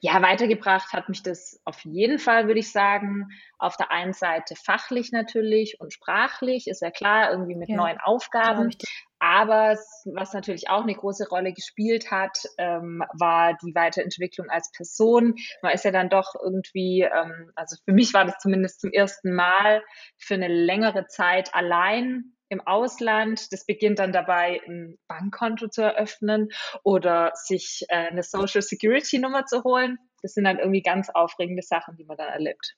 [0.00, 3.28] Ja, weitergebracht hat mich das auf jeden Fall, würde ich sagen.
[3.56, 7.98] Auf der einen Seite fachlich natürlich und sprachlich, ist ja klar, irgendwie mit ja, neuen
[8.00, 8.70] Aufgaben.
[9.20, 15.36] Aber was natürlich auch eine große Rolle gespielt hat, ähm, war die Weiterentwicklung als Person.
[15.62, 19.32] Man ist ja dann doch irgendwie, ähm, also für mich war das zumindest zum ersten
[19.32, 19.80] Mal
[20.16, 23.52] für eine längere Zeit allein im Ausland.
[23.52, 26.48] Das beginnt dann dabei, ein Bankkonto zu eröffnen
[26.82, 29.98] oder sich äh, eine Social Security Nummer zu holen.
[30.22, 32.76] Das sind dann irgendwie ganz aufregende Sachen, die man dann erlebt.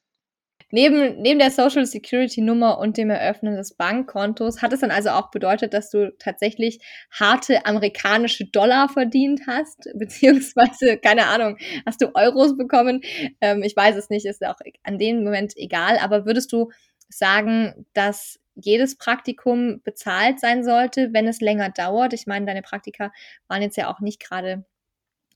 [0.72, 5.10] Neben, neben der Social Security Nummer und dem Eröffnen des Bankkontos hat es dann also
[5.10, 6.78] auch bedeutet, dass du tatsächlich
[7.10, 11.56] harte amerikanische Dollar verdient hast, beziehungsweise, keine Ahnung,
[11.86, 13.00] hast du Euros bekommen?
[13.40, 16.70] Ähm, ich weiß es nicht, ist auch an dem Moment egal, aber würdest du
[17.08, 22.12] sagen, dass jedes Praktikum bezahlt sein sollte, wenn es länger dauert.
[22.12, 23.12] Ich meine, deine Praktika
[23.48, 24.64] waren jetzt ja auch nicht gerade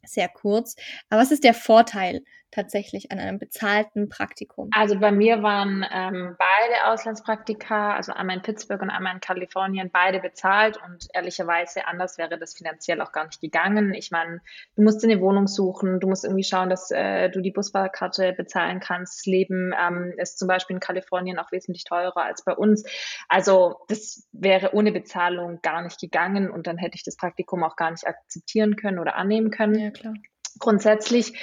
[0.05, 0.77] sehr kurz.
[1.09, 2.23] Aber was ist der Vorteil
[2.55, 4.71] tatsächlich an einem bezahlten Praktikum?
[4.75, 9.91] Also bei mir waren ähm, beide Auslandspraktika, also einmal in Pittsburgh und einmal in Kalifornien,
[9.93, 13.95] beide bezahlt und ehrlicherweise anders wäre das finanziell auch gar nicht gegangen.
[13.95, 14.41] Ich meine,
[14.77, 18.81] du musst eine Wohnung suchen, du musst irgendwie schauen, dass äh, du die Busfahrkarte bezahlen
[18.81, 19.21] kannst.
[19.21, 22.85] Das Leben ähm, ist zum Beispiel in Kalifornien auch wesentlich teurer als bei uns.
[23.29, 27.77] Also das wäre ohne Bezahlung gar nicht gegangen und dann hätte ich das Praktikum auch
[27.77, 29.79] gar nicht akzeptieren können oder annehmen können.
[29.79, 30.15] Ja, klar.
[30.61, 31.35] Grundsätzlich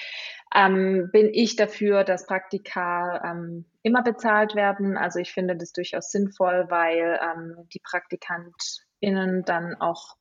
[0.53, 4.97] ähm, bin ich dafür, dass Praktika ähm, immer bezahlt werden.
[4.97, 10.15] Also ich finde das durchaus sinnvoll, weil ähm, die PraktikantInnen dann auch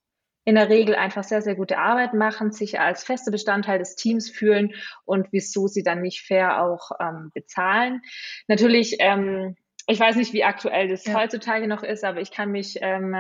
[0.45, 4.31] in der Regel einfach sehr, sehr gute Arbeit machen, sich als feste Bestandteil des Teams
[4.31, 4.73] fühlen
[5.05, 8.01] und wieso sie dann nicht fair auch ähm, bezahlen.
[8.49, 11.15] Natürlich, ähm, ich weiß nicht, wie aktuell das ja.
[11.15, 13.15] heutzutage noch ist, aber ich kann mich ähm,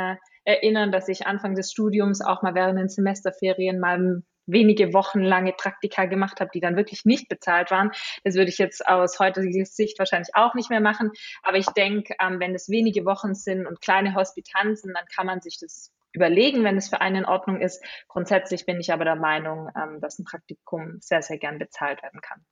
[0.44, 5.52] erinnern, dass ich Anfang des Studiums auch mal während den Semesterferien mal wenige Wochen lange
[5.52, 7.90] Praktika gemacht habe, die dann wirklich nicht bezahlt waren.
[8.24, 11.10] Das würde ich jetzt aus heutiger Sicht wahrscheinlich auch nicht mehr machen.
[11.42, 15.40] Aber ich denke, ähm, wenn es wenige Wochen sind und kleine Hospitanzen, dann kann man
[15.40, 17.84] sich das überlegen, wenn es für einen in Ordnung ist.
[18.08, 22.20] Grundsätzlich bin ich aber der Meinung, ähm, dass ein Praktikum sehr, sehr gern bezahlt werden
[22.20, 22.44] kann.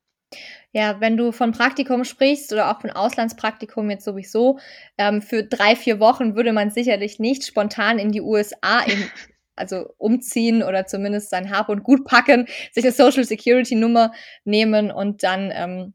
[0.72, 4.58] Ja, wenn du von Praktikum sprichst oder auch von Auslandspraktikum jetzt sowieso,
[4.98, 9.11] ähm, für drei, vier Wochen würde man sicherlich nicht spontan in die USA in,
[9.59, 14.12] also umziehen oder zumindest sein Hab und Gut packen, sich eine Social Security Nummer
[14.44, 15.94] nehmen und dann ähm,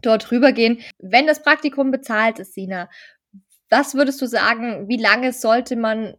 [0.00, 0.80] dort rübergehen.
[0.98, 2.88] Wenn das Praktikum bezahlt ist, Sina,
[3.70, 6.14] was würdest du sagen, wie lange sollte man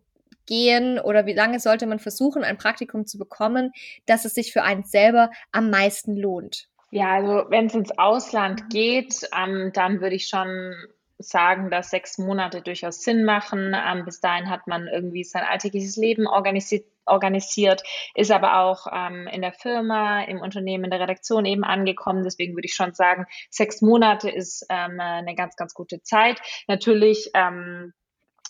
[0.45, 3.71] gehen oder wie lange sollte man versuchen, ein Praktikum zu bekommen,
[4.05, 6.67] dass es sich für einen selber am meisten lohnt?
[6.91, 10.73] Ja, also wenn es ins Ausland geht, ähm, dann würde ich schon
[11.23, 13.75] sagen, dass sechs Monate durchaus Sinn machen.
[13.75, 17.83] Ähm, bis dahin hat man irgendwie sein alltägliches Leben organisiert, organisiert
[18.15, 22.23] ist aber auch ähm, in der Firma, im Unternehmen, in der Redaktion eben angekommen.
[22.23, 26.41] Deswegen würde ich schon sagen, sechs Monate ist ähm, eine ganz, ganz gute Zeit.
[26.67, 27.93] Natürlich ähm,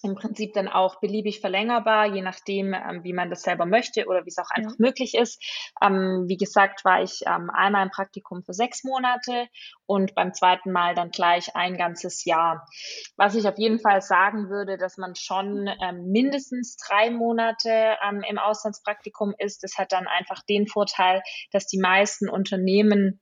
[0.04, 4.26] im Prinzip dann auch beliebig verlängerbar, je nachdem, ähm, wie man das selber möchte oder
[4.26, 4.86] wie es auch einfach ja.
[4.86, 5.42] möglich ist.
[5.82, 9.48] Ähm, wie gesagt, war ich ähm, einmal im Praktikum für sechs Monate
[9.86, 12.68] und beim zweiten Mal dann gleich ein ganzes Jahr.
[13.16, 18.24] Was ich auf jeden Fall sagen würde, dass man schon ähm, mindestens drei Monate ähm,
[18.28, 19.64] im Auslandspraktikum ist.
[19.64, 23.22] Das hat dann einfach den Vorteil, dass die meisten Unternehmen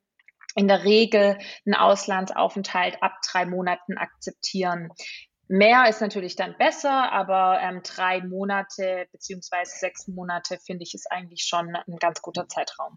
[0.54, 4.90] in der Regel einen Auslandsaufenthalt ab drei Monaten akzeptieren.
[5.54, 11.12] Mehr ist natürlich dann besser, aber ähm, drei Monate beziehungsweise sechs Monate finde ich ist
[11.12, 12.96] eigentlich schon ein ganz guter Zeitraum.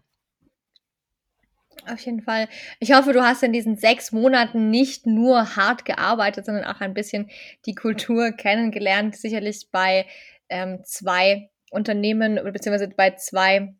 [1.86, 2.48] Auf jeden Fall.
[2.80, 6.94] Ich hoffe, du hast in diesen sechs Monaten nicht nur hart gearbeitet, sondern auch ein
[6.94, 7.30] bisschen
[7.66, 9.16] die Kultur kennengelernt.
[9.16, 10.06] Sicherlich bei
[10.48, 13.74] ähm, zwei Unternehmen beziehungsweise bei zwei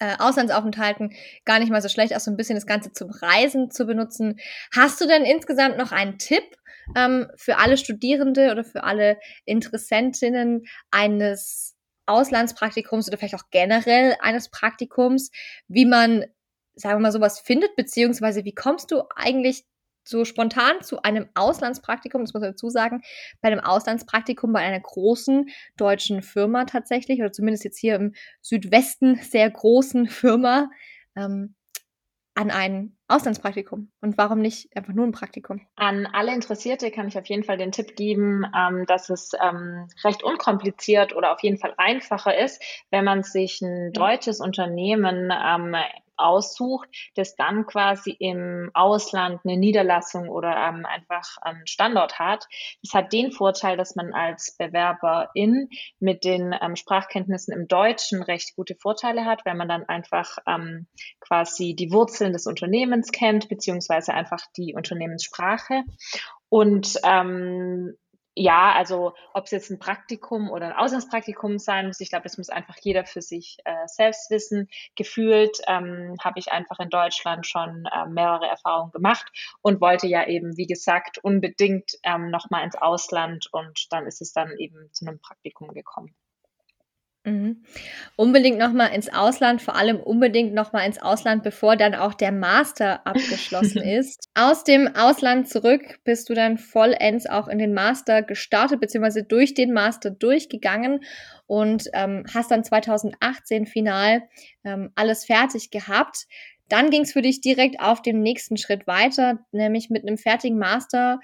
[0.00, 1.14] äh, Auslandsaufenthalten
[1.46, 4.38] gar nicht mal so schlecht, auch so ein bisschen das Ganze zum Reisen zu benutzen.
[4.74, 6.44] Hast du denn insgesamt noch einen Tipp
[6.94, 11.74] ähm, für alle Studierende oder für alle Interessentinnen eines
[12.06, 15.30] Auslandspraktikums oder vielleicht auch generell eines Praktikums,
[15.68, 16.24] wie man,
[16.74, 19.64] sagen wir mal, sowas findet, beziehungsweise wie kommst du eigentlich
[20.08, 23.02] so spontan zu einem Auslandspraktikum, das muss man dazu sagen,
[23.40, 29.16] bei einem Auslandspraktikum bei einer großen deutschen Firma tatsächlich, oder zumindest jetzt hier im Südwesten
[29.16, 30.70] sehr großen Firma,
[31.16, 31.55] ähm,
[32.36, 33.90] an ein Auslandspraktikum?
[34.00, 35.60] Und warum nicht einfach nur ein Praktikum?
[35.76, 39.88] An alle Interessierte kann ich auf jeden Fall den Tipp geben, ähm, dass es ähm,
[40.04, 45.74] recht unkompliziert oder auf jeden Fall einfacher ist, wenn man sich ein deutsches Unternehmen ähm,
[46.16, 52.46] aussucht, das dann quasi im Ausland eine Niederlassung oder ähm, einfach einen Standort hat.
[52.82, 58.56] Das hat den Vorteil, dass man als Bewerberin mit den ähm, Sprachkenntnissen im Deutschen recht
[58.56, 60.86] gute Vorteile hat, weil man dann einfach ähm,
[61.20, 65.82] quasi die Wurzeln des Unternehmens kennt, beziehungsweise einfach die Unternehmenssprache.
[66.48, 67.96] Und ähm,
[68.38, 72.36] ja, also ob es jetzt ein Praktikum oder ein Auslandspraktikum sein muss, ich glaube, das
[72.36, 74.68] muss einfach jeder für sich äh, selbst wissen.
[74.94, 79.26] Gefühlt ähm, habe ich einfach in Deutschland schon äh, mehrere Erfahrungen gemacht
[79.62, 84.34] und wollte ja eben, wie gesagt, unbedingt ähm, nochmal ins Ausland und dann ist es
[84.34, 86.14] dann eben zu einem Praktikum gekommen.
[87.26, 87.64] Mhm.
[88.14, 93.04] Unbedingt nochmal ins Ausland, vor allem unbedingt nochmal ins Ausland, bevor dann auch der Master
[93.06, 94.28] abgeschlossen ist.
[94.34, 99.54] Aus dem Ausland zurück bist du dann vollends auch in den Master gestartet, beziehungsweise durch
[99.54, 101.00] den Master durchgegangen
[101.46, 104.22] und ähm, hast dann 2018 final
[104.62, 106.26] ähm, alles fertig gehabt.
[106.68, 110.58] Dann ging es für dich direkt auf dem nächsten Schritt weiter, nämlich mit einem fertigen
[110.58, 111.20] Master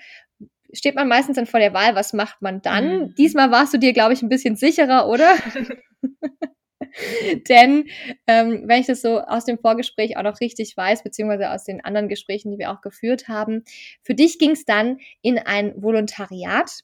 [0.72, 2.98] steht man meistens dann vor der Wahl, was macht man dann?
[2.98, 3.14] Mhm.
[3.16, 5.34] Diesmal warst du dir, glaube ich, ein bisschen sicherer, oder?
[7.48, 7.88] Denn
[8.26, 11.84] ähm, wenn ich das so aus dem Vorgespräch auch noch richtig weiß, beziehungsweise aus den
[11.84, 13.64] anderen Gesprächen, die wir auch geführt haben,
[14.02, 16.80] für dich ging es dann in ein Volontariat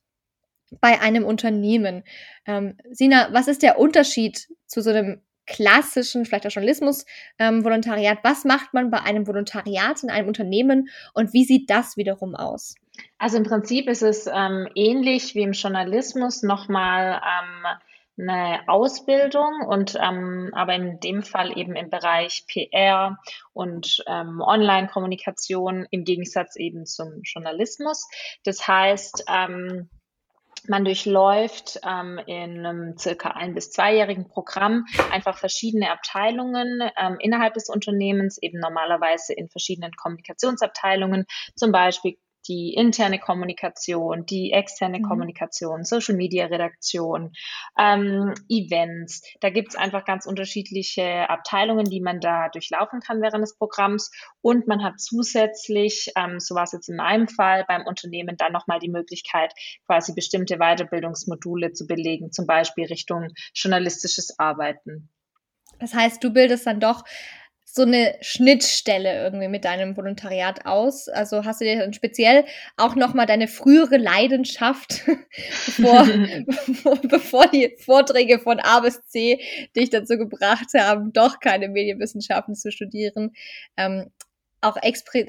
[0.81, 2.05] bei einem Unternehmen.
[2.47, 8.19] Ähm, Sina, was ist der Unterschied zu so einem klassischen, vielleicht auch Journalismus-Volontariat?
[8.19, 12.35] Ähm, was macht man bei einem Volontariat in einem Unternehmen und wie sieht das wiederum
[12.35, 12.75] aus?
[13.19, 17.67] Also im Prinzip ist es ähm, ähnlich wie im Journalismus nochmal ähm,
[18.21, 23.19] eine Ausbildung und ähm, aber in dem Fall eben im Bereich PR
[23.53, 28.09] und ähm, Online-Kommunikation im Gegensatz eben zum Journalismus.
[28.45, 29.89] Das heißt, ähm,
[30.67, 37.55] man durchläuft ähm, in einem circa ein- bis zweijährigen Programm einfach verschiedene Abteilungen ähm, innerhalb
[37.55, 42.17] des Unternehmens, eben normalerweise in verschiedenen Kommunikationsabteilungen, zum Beispiel
[42.49, 45.03] die interne Kommunikation, die externe mhm.
[45.03, 47.33] Kommunikation, Social Media Redaktion,
[47.79, 49.23] ähm, Events.
[49.41, 54.11] Da gibt es einfach ganz unterschiedliche Abteilungen, die man da durchlaufen kann während des Programms.
[54.41, 58.53] Und man hat zusätzlich, ähm, so war es jetzt in meinem Fall, beim Unternehmen dann
[58.53, 59.53] nochmal die Möglichkeit,
[59.87, 65.11] quasi bestimmte Weiterbildungsmodule zu belegen, zum Beispiel Richtung journalistisches Arbeiten.
[65.79, 67.05] Das heißt, du bildest dann doch
[67.71, 71.09] so eine Schnittstelle irgendwie mit deinem Volontariat aus?
[71.09, 72.45] Also hast du dir dann speziell
[72.77, 75.05] auch nochmal deine frühere Leidenschaft,
[75.77, 76.07] bevor,
[77.09, 79.41] bevor die Vorträge von A bis C
[79.77, 83.33] dich dazu gebracht haben, doch keine Medienwissenschaften zu studieren,
[83.77, 84.11] ähm,
[84.61, 84.77] auch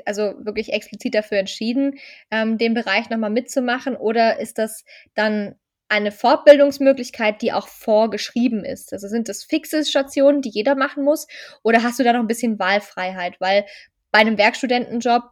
[0.06, 2.00] also wirklich explizit dafür entschieden,
[2.32, 3.96] ähm, den Bereich nochmal mitzumachen?
[3.96, 5.56] Oder ist das dann
[5.90, 8.94] eine Fortbildungsmöglichkeit, die auch vorgeschrieben ist?
[8.94, 11.28] Also sind das fixe Stationen, die jeder machen muss?
[11.64, 13.42] Oder hast du da noch ein bisschen Wahlfreiheit?
[13.42, 13.66] Weil
[14.12, 15.24] bei einem Werkstudentenjob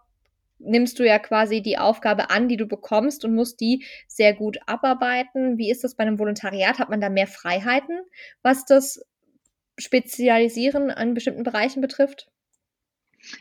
[0.59, 4.57] nimmst du ja quasi die Aufgabe an, die du bekommst und musst die sehr gut
[4.65, 5.57] abarbeiten.
[5.57, 6.79] Wie ist das bei einem Volontariat?
[6.79, 7.99] Hat man da mehr Freiheiten,
[8.41, 9.05] was das
[9.77, 12.27] Spezialisieren an bestimmten Bereichen betrifft?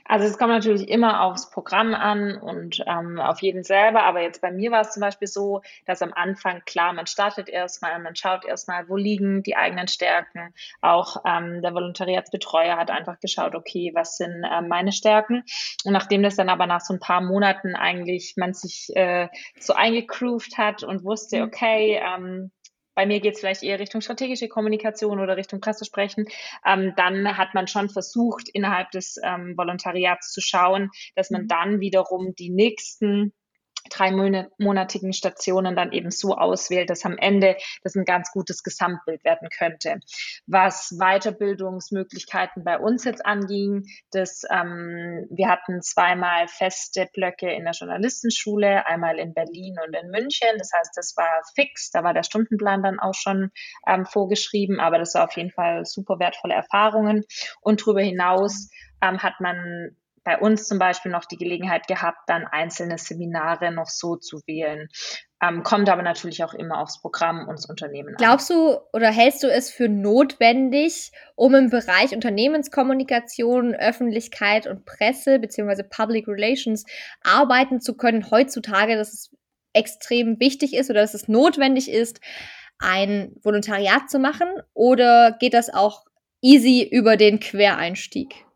[0.05, 4.41] Also es kommt natürlich immer aufs Programm an und ähm, auf jeden selber, aber jetzt
[4.41, 8.17] bei mir war es zum Beispiel so, dass am Anfang klar, man startet erstmal, man
[8.17, 10.55] schaut erstmal, wo liegen die eigenen Stärken.
[10.81, 15.45] Auch ähm, der Volontariatsbetreuer hat einfach geschaut, okay, was sind äh, meine Stärken?
[15.85, 19.29] Und nachdem das dann aber nach so ein paar Monaten eigentlich man sich äh,
[19.59, 21.43] so eingegroovt hat und wusste, mhm.
[21.45, 22.51] okay, ähm,
[22.97, 26.27] bei mir geht es vielleicht eher Richtung strategische Kommunikation oder Richtung Pressesprechen,
[26.65, 31.49] ähm, dann hat man schon versucht, innerhalb des ähm, Volontariats zu schauen, dass man mhm.
[31.49, 33.33] dann wiederum die nächsten
[33.89, 39.49] dreimonatigen Stationen dann eben so auswählt, dass am Ende das ein ganz gutes Gesamtbild werden
[39.49, 40.01] könnte.
[40.47, 47.73] Was Weiterbildungsmöglichkeiten bei uns jetzt anging, das, ähm, wir hatten zweimal feste Blöcke in der
[47.73, 50.49] Journalistenschule, einmal in Berlin und in München.
[50.59, 53.51] Das heißt, das war fix, da war der Stundenplan dann auch schon
[53.87, 57.25] ähm, vorgeschrieben, aber das war auf jeden Fall super wertvolle Erfahrungen.
[57.61, 58.71] Und darüber hinaus
[59.03, 63.89] ähm, hat man bei uns zum Beispiel noch die Gelegenheit gehabt, dann einzelne Seminare noch
[63.89, 64.89] so zu wählen.
[65.41, 68.17] Ähm, kommt aber natürlich auch immer aufs Programm und das Unternehmen an.
[68.17, 75.39] Glaubst du oder hältst du es für notwendig, um im Bereich Unternehmenskommunikation, Öffentlichkeit und Presse
[75.39, 76.85] beziehungsweise Public Relations
[77.23, 79.37] arbeiten zu können heutzutage, dass es
[79.75, 82.21] extrem wichtig ist oder dass es notwendig ist,
[82.81, 84.49] ein Volontariat zu machen?
[84.75, 86.05] Oder geht das auch
[86.43, 88.47] easy über den Quereinstieg?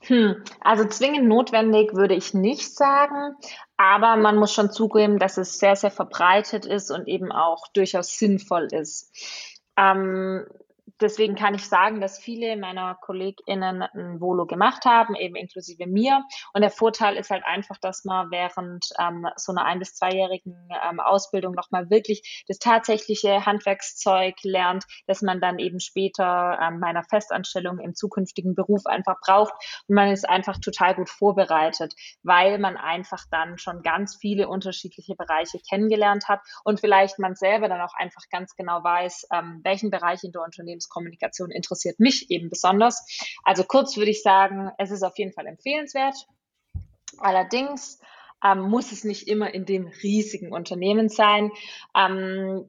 [0.00, 3.34] Hm, also zwingend notwendig würde ich nicht sagen,
[3.76, 8.18] aber man muss schon zugeben, dass es sehr, sehr verbreitet ist und eben auch durchaus
[8.18, 9.10] sinnvoll ist.
[9.76, 10.46] Ähm,
[11.00, 16.22] deswegen kann ich sagen, dass viele meiner KollegInnen ein Volo gemacht haben, eben inklusive mir.
[16.52, 20.68] Und der Vorteil ist halt einfach, dass man während ähm, so einer ein- bis zweijährigen
[20.88, 27.02] ähm, Ausbildung nochmal wirklich das tatsächliche Handwerkszeug lernt, dass man dann eben später ähm, meiner
[27.04, 29.52] Festanstellung im zukünftigen Beruf einfach braucht.
[29.88, 35.14] Und man ist einfach total gut vorbereitet, weil man einfach dann schon ganz viele unterschiedliche
[35.16, 39.90] Bereiche kennengelernt hat und vielleicht man selber dann auch einfach ganz genau weiß, ähm, welchen
[39.90, 43.06] Bereich in der Unternehmens Unternehmenskommunikation interessiert mich eben besonders.
[43.44, 46.14] Also kurz würde ich sagen, es ist auf jeden Fall empfehlenswert.
[47.18, 48.00] Allerdings
[48.44, 51.50] ähm, muss es nicht immer in dem riesigen Unternehmen sein.
[51.96, 52.66] Ähm,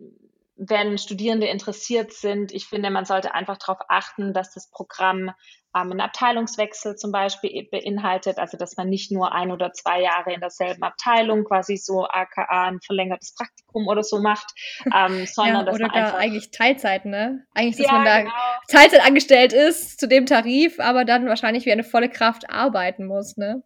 [0.57, 5.31] wenn Studierende interessiert sind, ich finde, man sollte einfach darauf achten, dass das Programm
[5.75, 10.33] ähm, einen Abteilungswechsel zum Beispiel beinhaltet, also dass man nicht nur ein oder zwei Jahre
[10.33, 14.47] in derselben Abteilung quasi so aka ein verlängertes Praktikum oder so macht,
[14.85, 17.45] ähm, sondern ja, dass man einfach eigentlich Teilzeit, ne?
[17.53, 18.33] Eigentlich, dass ja, man da genau.
[18.69, 23.35] Teilzeit angestellt ist zu dem Tarif, aber dann wahrscheinlich wie eine volle Kraft arbeiten muss,
[23.35, 23.61] ne?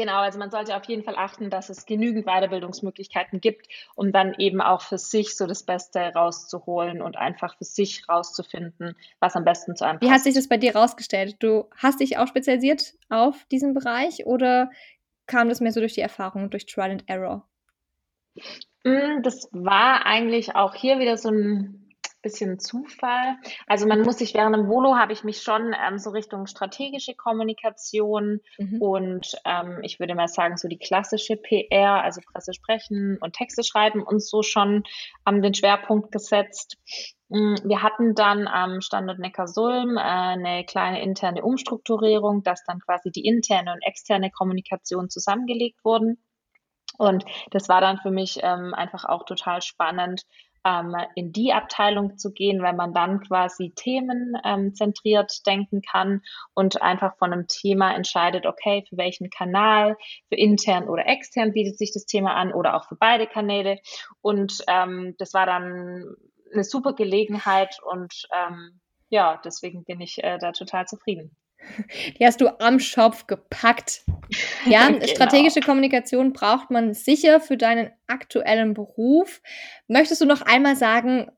[0.00, 4.32] Genau, also man sollte auf jeden Fall achten, dass es genügend Weiterbildungsmöglichkeiten gibt, um dann
[4.38, 9.44] eben auch für sich so das Beste rauszuholen und einfach für sich rauszufinden, was am
[9.44, 10.10] besten zu einem passt.
[10.10, 11.36] Wie hat sich das bei dir rausgestellt?
[11.40, 14.70] Du hast dich auch spezialisiert auf diesen Bereich oder
[15.26, 17.46] kam das mehr so durch die Erfahrung, durch Trial and Error?
[18.84, 21.79] Mm, das war eigentlich auch hier wieder so ein
[22.22, 23.36] bisschen Zufall.
[23.66, 27.14] Also man muss sich während dem Volo habe ich mich schon ähm, so Richtung strategische
[27.14, 28.82] Kommunikation mhm.
[28.82, 33.62] und ähm, ich würde mal sagen so die klassische PR, also Presse sprechen und Texte
[33.64, 34.84] schreiben und so schon
[35.26, 36.76] ähm, den Schwerpunkt gesetzt.
[37.28, 43.10] Mm, wir hatten dann am Standort Neckarsulm äh, eine kleine interne Umstrukturierung, dass dann quasi
[43.10, 46.22] die interne und externe Kommunikation zusammengelegt wurden.
[46.98, 50.26] Und das war dann für mich ähm, einfach auch total spannend,
[50.64, 56.22] ähm, in die Abteilung zu gehen, weil man dann quasi themenzentriert ähm, denken kann
[56.54, 59.96] und einfach von einem Thema entscheidet, okay, für welchen Kanal,
[60.28, 63.78] für intern oder extern bietet sich das Thema an oder auch für beide Kanäle.
[64.20, 66.14] Und ähm, das war dann
[66.52, 71.36] eine super Gelegenheit und ähm, ja, deswegen bin ich äh, da total zufrieden.
[72.18, 74.02] Die hast du am Schopf gepackt.
[74.66, 75.06] Ja, genau.
[75.06, 79.40] strategische Kommunikation braucht man sicher für deinen aktuellen Beruf.
[79.88, 81.30] Möchtest du noch einmal sagen,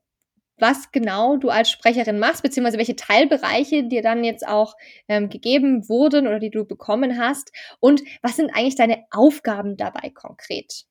[0.57, 4.75] was genau du als Sprecherin machst, beziehungsweise welche Teilbereiche dir dann jetzt auch
[5.07, 7.51] ähm, gegeben wurden oder die du bekommen hast?
[7.79, 10.85] Und was sind eigentlich deine Aufgaben dabei konkret?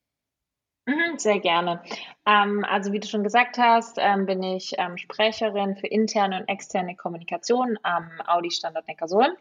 [0.85, 1.81] Mhm, sehr gerne.
[2.25, 6.49] Ähm, also wie du schon gesagt hast, ähm, bin ich ähm, Sprecherin für interne und
[6.49, 9.31] externe Kommunikation am Audi Standort Neckarsulm.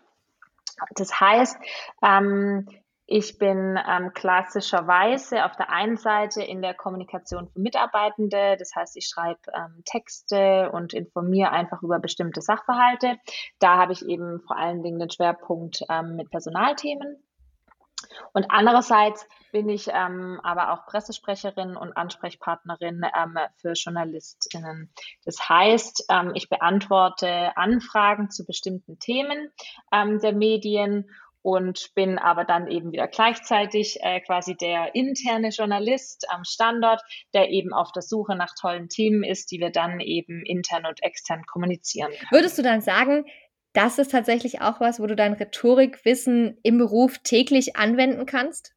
[0.95, 1.59] Das heißt,
[2.03, 2.69] ähm,
[3.07, 8.97] ich bin ähm, klassischerweise auf der einen Seite in der Kommunikation für Mitarbeitende, das heißt,
[8.97, 13.19] ich schreibe ähm, Texte und informiere einfach über bestimmte Sachverhalte.
[13.59, 15.85] Da habe ich eben vor allen Dingen den Schwerpunkt
[16.15, 17.23] mit Personalthemen.
[18.33, 24.91] Und andererseits bin ich ähm, aber auch Pressesprecherin und Ansprechpartnerin ähm, für JournalistInnen.
[25.25, 29.51] Das heißt, ähm, ich beantworte Anfragen zu bestimmten Themen
[29.93, 31.09] ähm, der Medien
[31.43, 37.03] und bin aber dann eben wieder gleichzeitig äh, quasi der interne Journalist am Standort,
[37.35, 41.03] der eben auf der Suche nach tollen Themen ist, die wir dann eben intern und
[41.03, 42.11] extern kommunizieren.
[42.11, 42.29] Können.
[42.31, 43.25] Würdest du dann sagen,
[43.73, 48.75] das ist tatsächlich auch was, wo du dein Rhetorikwissen im Beruf täglich anwenden kannst?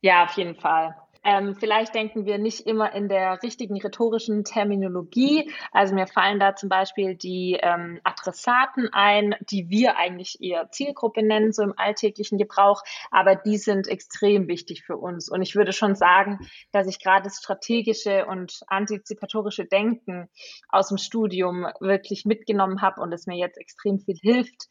[0.00, 0.94] Ja, auf jeden Fall.
[1.24, 5.50] Ähm, vielleicht denken wir nicht immer in der richtigen rhetorischen Terminologie.
[5.72, 11.22] Also mir fallen da zum Beispiel die ähm, Adressaten ein, die wir eigentlich eher Zielgruppe
[11.22, 15.28] nennen, so im alltäglichen Gebrauch, aber die sind extrem wichtig für uns.
[15.28, 16.38] Und ich würde schon sagen,
[16.72, 20.28] dass ich gerade das strategische und antizipatorische Denken
[20.68, 24.68] aus dem Studium wirklich mitgenommen habe und es mir jetzt extrem viel hilft.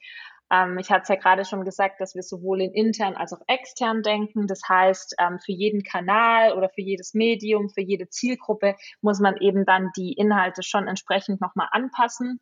[0.50, 3.42] Ähm, ich hatte es ja gerade schon gesagt, dass wir sowohl in intern als auch
[3.48, 4.48] extern denken.
[4.48, 9.38] Das heißt, ähm, für jeden Kanal oder für jedes Medium, für jede Zielgruppe muss man
[9.38, 12.40] eben dann die Inhalte schon entsprechend nochmal anpassen.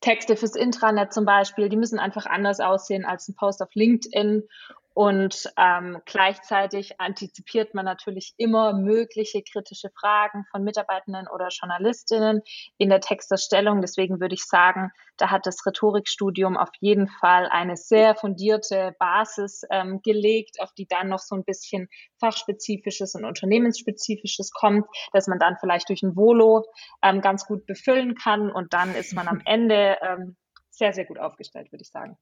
[0.00, 4.44] Texte fürs Intranet zum Beispiel, die müssen einfach anders aussehen als ein Post auf LinkedIn.
[4.92, 12.42] Und ähm, gleichzeitig antizipiert man natürlich immer mögliche kritische Fragen von Mitarbeitenden oder Journalistinnen
[12.76, 13.80] in der Texterstellung.
[13.82, 19.62] Deswegen würde ich sagen, da hat das Rhetorikstudium auf jeden Fall eine sehr fundierte Basis
[19.70, 21.88] ähm, gelegt, auf die dann noch so ein bisschen
[22.18, 26.64] fachspezifisches und unternehmensspezifisches kommt, dass man dann vielleicht durch ein Volo
[27.02, 30.36] ähm, ganz gut befüllen kann und dann ist man am Ende ähm,
[30.70, 32.16] sehr, sehr gut aufgestellt, würde ich sagen.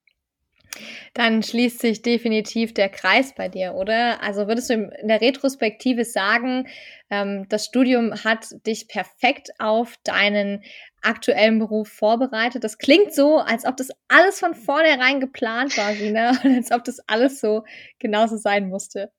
[1.15, 4.23] Dann schließt sich definitiv der Kreis bei dir, oder?
[4.23, 6.69] Also würdest du in der Retrospektive sagen,
[7.11, 10.63] ähm, das Studium hat dich perfekt auf deinen
[11.03, 12.65] aktuellen Beruf vorbereitet?
[12.65, 16.85] Das klingt so, als ob das alles von vornherein geplant war, Sina, und als ob
[16.85, 17.65] das alles so
[17.99, 19.11] genauso sein musste.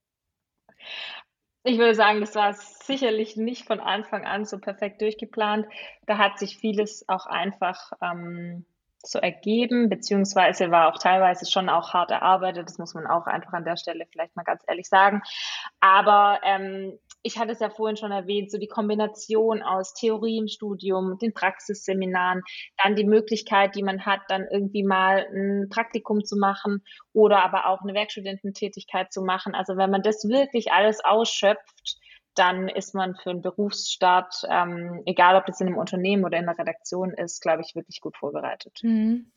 [1.64, 5.68] Ich würde sagen, das war sicherlich nicht von Anfang an so perfekt durchgeplant.
[6.06, 8.66] Da hat sich vieles auch einfach ähm,
[9.02, 13.54] so ergeben, beziehungsweise war auch teilweise schon auch hart erarbeitet, das muss man auch einfach
[13.54, 15.22] an der Stelle vielleicht mal ganz ehrlich sagen.
[15.80, 20.48] Aber ähm, ich hatte es ja vorhin schon erwähnt, so die Kombination aus Theorie im
[20.48, 22.44] Studium, den Praxisseminaren,
[22.82, 26.84] dann die Möglichkeit, die man hat, dann irgendwie mal ein Praktikum zu machen
[27.14, 29.56] oder aber auch eine Werkstudententätigkeit zu machen.
[29.56, 32.00] Also wenn man das wirklich alles ausschöpft,
[32.40, 36.46] dann ist man für einen Berufsstart, ähm, egal ob das in einem Unternehmen oder in
[36.46, 38.80] der Redaktion ist, glaube ich, wirklich gut vorbereitet.
[38.82, 39.32] Mhm.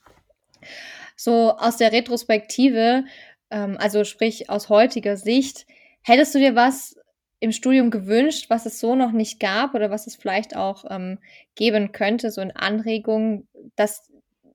[1.16, 3.04] So aus der Retrospektive,
[3.50, 5.66] ähm, also sprich aus heutiger Sicht,
[6.02, 6.96] hättest du dir was
[7.40, 11.18] im Studium gewünscht, was es so noch nicht gab oder was es vielleicht auch ähm,
[11.56, 14.12] geben könnte, so in Anregungen, dass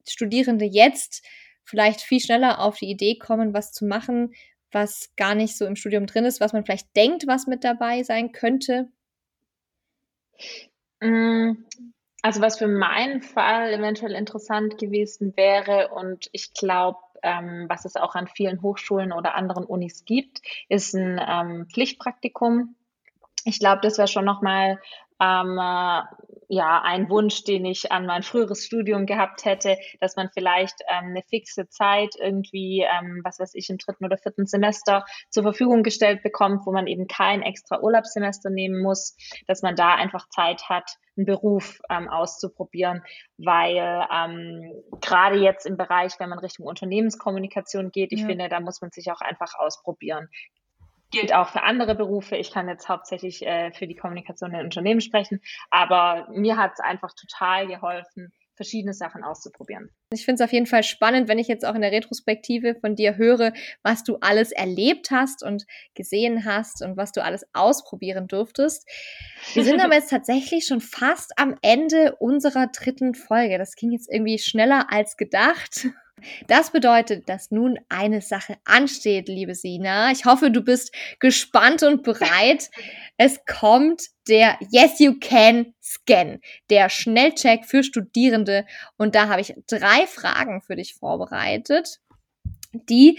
[0.07, 1.25] Studierende jetzt
[1.65, 4.33] vielleicht viel schneller auf die Idee kommen, was zu machen,
[4.71, 8.03] was gar nicht so im Studium drin ist, was man vielleicht denkt, was mit dabei
[8.03, 8.89] sein könnte?
[10.99, 11.65] Mm,
[12.21, 17.95] also was für meinen Fall eventuell interessant gewesen wäre und ich glaube, ähm, was es
[17.95, 22.75] auch an vielen Hochschulen oder anderen Unis gibt, ist ein ähm, Pflichtpraktikum.
[23.43, 24.79] Ich glaube, das wäre schon nochmal
[25.19, 26.01] ähm, äh,
[26.49, 31.09] ja ein Wunsch, den ich an mein früheres Studium gehabt hätte, dass man vielleicht ähm,
[31.09, 35.83] eine fixe Zeit irgendwie, ähm, was weiß ich, im dritten oder vierten Semester zur Verfügung
[35.83, 39.15] gestellt bekommt, wo man eben kein extra Urlaubssemester nehmen muss,
[39.47, 43.03] dass man da einfach Zeit hat, einen Beruf ähm, auszuprobieren,
[43.37, 48.27] weil ähm, gerade jetzt im Bereich, wenn man Richtung Unternehmenskommunikation geht, ich mhm.
[48.27, 50.29] finde, da muss man sich auch einfach ausprobieren
[51.11, 52.35] gilt auch für andere Berufe.
[52.35, 56.79] Ich kann jetzt hauptsächlich äh, für die Kommunikation in Unternehmen sprechen, aber mir hat es
[56.79, 59.89] einfach total geholfen, verschiedene Sachen auszuprobieren.
[60.11, 62.95] Ich finde es auf jeden Fall spannend, wenn ich jetzt auch in der Retrospektive von
[62.95, 63.53] dir höre,
[63.83, 68.89] was du alles erlebt hast und gesehen hast und was du alles ausprobieren durftest.
[69.53, 73.57] Wir sind aber jetzt tatsächlich schon fast am Ende unserer dritten Folge.
[73.57, 75.87] Das ging jetzt irgendwie schneller als gedacht.
[76.47, 80.11] Das bedeutet, dass nun eine Sache ansteht, liebe Sina.
[80.11, 82.69] Ich hoffe, du bist gespannt und bereit.
[83.19, 86.39] Es kommt der Yes You Can Scan,
[86.69, 88.67] der Schnellcheck für Studierende.
[88.95, 91.99] Und da habe ich drei Fragen für dich vorbereitet,
[92.73, 93.17] die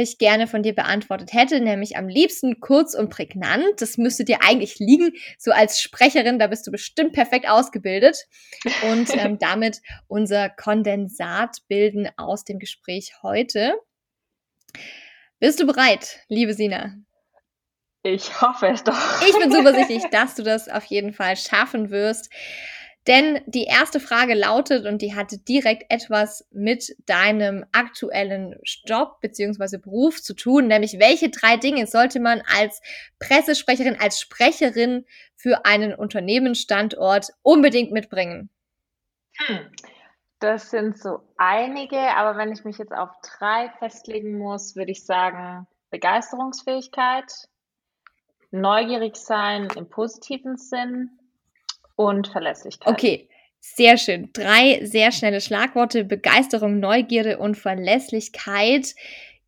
[0.00, 3.80] ich gerne von dir beantwortet hätte, nämlich am liebsten kurz und prägnant.
[3.80, 8.16] Das müsste dir eigentlich liegen, so als Sprecherin, da bist du bestimmt perfekt ausgebildet.
[8.90, 13.74] Und ähm, damit unser Kondensat bilden aus dem Gespräch heute.
[15.38, 16.94] Bist du bereit, liebe Sina?
[18.02, 19.22] Ich hoffe es doch.
[19.28, 22.30] Ich bin zuversichtlich, dass du das auf jeden Fall schaffen wirst.
[23.08, 29.80] Denn die erste Frage lautet, und die hatte direkt etwas mit deinem aktuellen Job beziehungsweise
[29.80, 32.80] Beruf zu tun, nämlich welche drei Dinge sollte man als
[33.18, 38.50] Pressesprecherin, als Sprecherin für einen Unternehmensstandort unbedingt mitbringen?
[39.38, 39.72] Hm.
[40.38, 45.04] Das sind so einige, aber wenn ich mich jetzt auf drei festlegen muss, würde ich
[45.04, 47.32] sagen Begeisterungsfähigkeit,
[48.50, 51.10] neugierig sein im positiven Sinn
[52.08, 52.92] und Verlässlichkeit.
[52.92, 53.28] Okay,
[53.60, 54.30] sehr schön.
[54.32, 56.04] Drei sehr schnelle Schlagworte.
[56.04, 58.94] Begeisterung, Neugierde und Verlässlichkeit.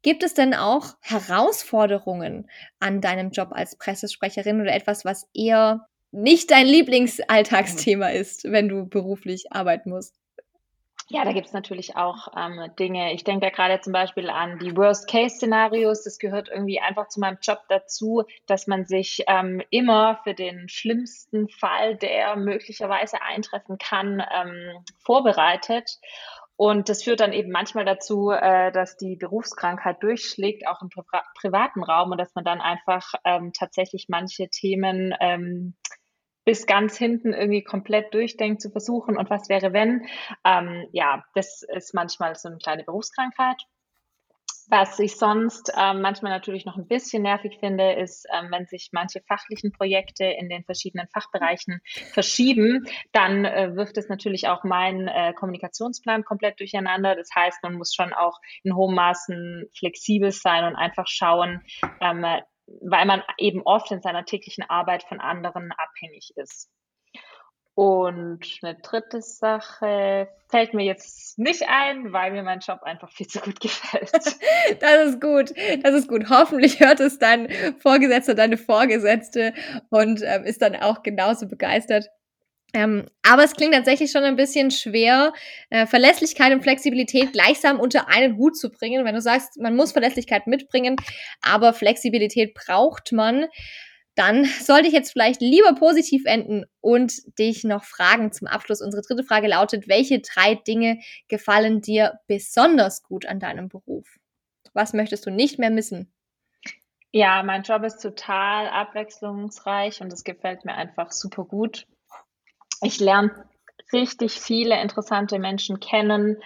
[0.02, 2.48] Gibt es denn auch Herausforderungen
[2.78, 8.86] an deinem Job als Pressesprecherin oder etwas, was eher nicht dein Lieblingsalltagsthema ist, wenn du
[8.86, 10.14] beruflich arbeiten musst?
[11.08, 13.12] Ja, da gibt es natürlich auch ähm, Dinge.
[13.12, 16.02] Ich denke da gerade zum Beispiel an die Worst-Case-Szenarios.
[16.02, 20.68] Das gehört irgendwie einfach zu meinem Job dazu, dass man sich ähm, immer für den
[20.68, 25.98] schlimmsten Fall, der möglicherweise eintreffen kann, ähm, vorbereitet.
[26.56, 31.02] Und das führt dann eben manchmal dazu, äh, dass die Berufskrankheit durchschlägt, auch im Pri
[31.38, 35.74] privaten Raum, und dass man dann einfach ähm, tatsächlich manche Themen ähm,
[36.44, 40.06] bis ganz hinten irgendwie komplett durchdenkt zu versuchen und was wäre wenn.
[40.44, 43.62] Ähm, ja, das ist manchmal so eine kleine Berufskrankheit.
[44.68, 48.90] Was ich sonst ähm, manchmal natürlich noch ein bisschen nervig finde, ist, ähm, wenn sich
[48.92, 51.80] manche fachlichen Projekte in den verschiedenen Fachbereichen
[52.12, 57.14] verschieben, dann äh, wirft es natürlich auch meinen äh, Kommunikationsplan komplett durcheinander.
[57.14, 61.62] Das heißt, man muss schon auch in hohem Maßen flexibel sein und einfach schauen,
[62.00, 62.24] ähm,
[62.66, 66.70] weil man eben oft in seiner täglichen Arbeit von anderen abhängig ist.
[67.76, 73.26] Und eine dritte Sache fällt mir jetzt nicht ein, weil mir mein Job einfach viel
[73.26, 74.12] zu gut gefällt.
[74.80, 75.52] das ist gut,
[75.82, 76.30] das ist gut.
[76.30, 77.48] Hoffentlich hört es dein
[77.80, 79.54] Vorgesetzter, deine Vorgesetzte
[79.90, 82.08] und ähm, ist dann auch genauso begeistert.
[82.74, 85.32] Ähm, aber es klingt tatsächlich schon ein bisschen schwer,
[85.70, 89.04] äh, Verlässlichkeit und Flexibilität gleichsam unter einen Hut zu bringen.
[89.04, 90.96] Wenn du sagst, man muss Verlässlichkeit mitbringen,
[91.40, 93.46] aber Flexibilität braucht man,
[94.16, 98.82] dann sollte ich jetzt vielleicht lieber positiv enden und dich noch fragen zum Abschluss.
[98.82, 100.98] Unsere dritte Frage lautet, welche drei Dinge
[101.28, 104.18] gefallen dir besonders gut an deinem Beruf?
[104.72, 106.12] Was möchtest du nicht mehr missen?
[107.12, 111.86] Ja, mein Job ist total abwechslungsreich und es gefällt mir einfach super gut
[112.82, 113.48] ich lerne
[113.92, 116.42] richtig viele interessante Menschen kennen,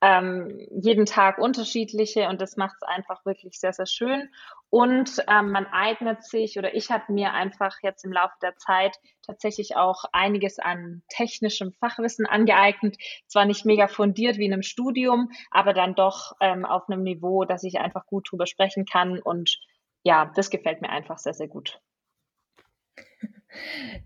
[0.00, 4.28] ähm, jeden Tag unterschiedliche und das macht es einfach wirklich sehr, sehr schön.
[4.70, 8.96] Und ähm, man eignet sich oder ich habe mir einfach jetzt im Laufe der Zeit
[9.26, 12.96] tatsächlich auch einiges an technischem Fachwissen angeeignet.
[13.26, 17.44] Zwar nicht mega fundiert wie in einem Studium, aber dann doch ähm, auf einem Niveau,
[17.44, 19.18] dass ich einfach gut drüber sprechen kann.
[19.20, 19.58] Und
[20.04, 21.80] ja, das gefällt mir einfach sehr, sehr gut.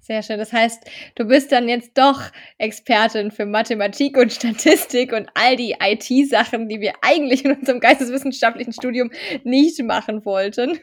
[0.01, 0.39] Sehr schön.
[0.39, 2.21] Das heißt, du bist dann jetzt doch
[2.59, 8.73] Expertin für Mathematik und Statistik und all die IT-Sachen, die wir eigentlich in unserem geisteswissenschaftlichen
[8.73, 9.11] Studium
[9.45, 10.79] nicht machen wollten.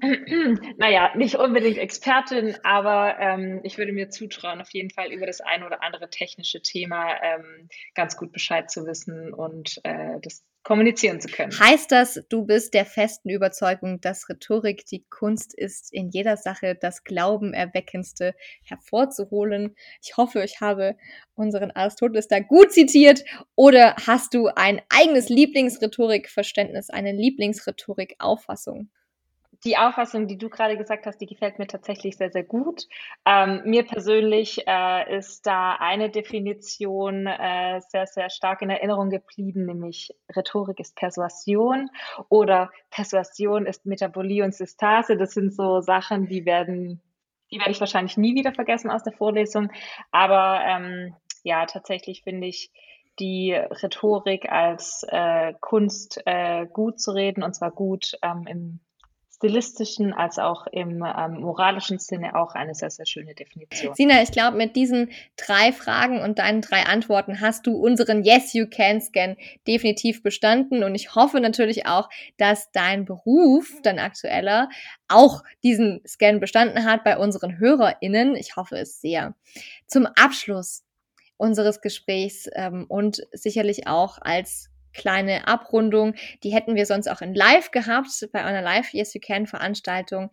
[0.78, 5.40] naja, nicht unbedingt Expertin, aber ähm, ich würde mir zutrauen, auf jeden Fall über das
[5.40, 11.20] eine oder andere technische Thema ähm, ganz gut Bescheid zu wissen und äh, das kommunizieren
[11.20, 11.58] zu können.
[11.58, 16.76] Heißt das, du bist der festen Überzeugung, dass Rhetorik die Kunst ist, in jeder Sache
[16.78, 19.74] das Glauben erweckendste hervorzuholen?
[20.02, 20.96] Ich hoffe, ich habe
[21.34, 23.24] unseren Aristoteles da gut zitiert.
[23.54, 28.90] Oder hast du ein eigenes Lieblingsrhetorikverständnis, eine Lieblingsrhetorikauffassung?
[29.64, 32.86] Die Auffassung, die du gerade gesagt hast, die gefällt mir tatsächlich sehr, sehr gut.
[33.26, 39.66] Ähm, mir persönlich äh, ist da eine Definition äh, sehr, sehr stark in Erinnerung geblieben,
[39.66, 41.90] nämlich Rhetorik ist Persuasion
[42.28, 45.16] oder Persuasion ist Metabolie und Systase.
[45.16, 47.02] Das sind so Sachen, die werden,
[47.52, 49.70] die werde ich wahrscheinlich nie wieder vergessen aus der Vorlesung.
[50.10, 52.70] Aber ähm, ja, tatsächlich finde ich,
[53.18, 58.80] die Rhetorik als äh, Kunst äh, gut zu reden und zwar gut ähm, im
[59.40, 63.94] stilistischen als auch im ähm, moralischen Sinne auch eine sehr, sehr schöne Definition.
[63.94, 68.52] Sina, ich glaube, mit diesen drei Fragen und deinen drei Antworten hast du unseren Yes
[68.52, 69.36] You Can Scan
[69.66, 74.68] definitiv bestanden und ich hoffe natürlich auch, dass dein Beruf, dein aktueller,
[75.08, 78.36] auch diesen Scan bestanden hat bei unseren HörerInnen.
[78.36, 79.34] Ich hoffe es sehr.
[79.86, 80.84] Zum Abschluss
[81.38, 86.14] unseres Gesprächs ähm, und sicherlich auch als kleine Abrundung.
[86.42, 90.30] Die hätten wir sonst auch in Live gehabt, bei einer Live Yes You Can Veranstaltung.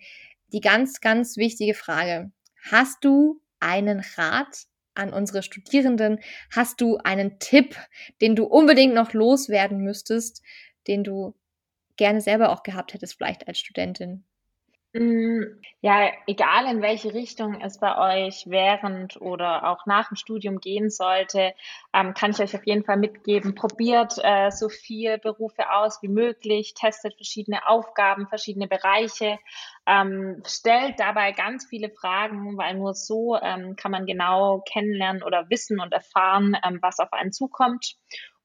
[0.54, 2.32] Die ganz, ganz wichtige Frage.
[2.70, 6.20] Hast du einen Rat an unsere Studierenden?
[6.52, 7.76] Hast du einen Tipp,
[8.22, 10.42] den du unbedingt noch loswerden müsstest,
[10.88, 11.36] den du
[11.98, 14.24] gerne selber auch gehabt hättest, vielleicht als Studentin?
[14.96, 20.60] Hm, ja, egal in welche Richtung es bei euch während oder auch nach dem Studium
[20.60, 21.54] gehen sollte,
[21.94, 23.54] ähm, kann ich euch auf jeden Fall mitgeben.
[23.54, 29.38] Probiert äh, so viel Berufe aus wie möglich, testet verschiedene Aufgaben, verschiedene Bereiche,
[29.86, 35.50] ähm, stellt dabei ganz viele Fragen, weil nur so ähm, kann man genau kennenlernen oder
[35.50, 37.96] wissen und erfahren, ähm, was auf einen zukommt.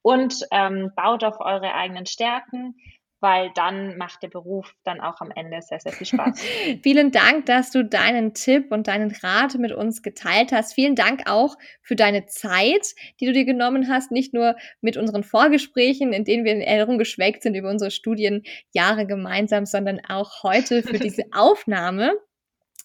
[0.02, 2.74] Und ähm, baut auf eure eigenen Stärken
[3.22, 6.42] weil dann macht der Beruf dann auch am Ende sehr, sehr viel Spaß.
[6.82, 10.74] Vielen Dank, dass du deinen Tipp und deinen Rat mit uns geteilt hast.
[10.74, 15.22] Vielen Dank auch für deine Zeit, die du dir genommen hast, nicht nur mit unseren
[15.22, 20.82] Vorgesprächen, in denen wir in Erinnerung geschwelgt sind über unsere Studienjahre gemeinsam, sondern auch heute
[20.82, 22.12] für diese Aufnahme.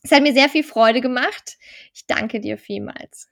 [0.03, 1.57] Es hat mir sehr viel Freude gemacht.
[1.95, 3.27] Ich danke dir vielmals.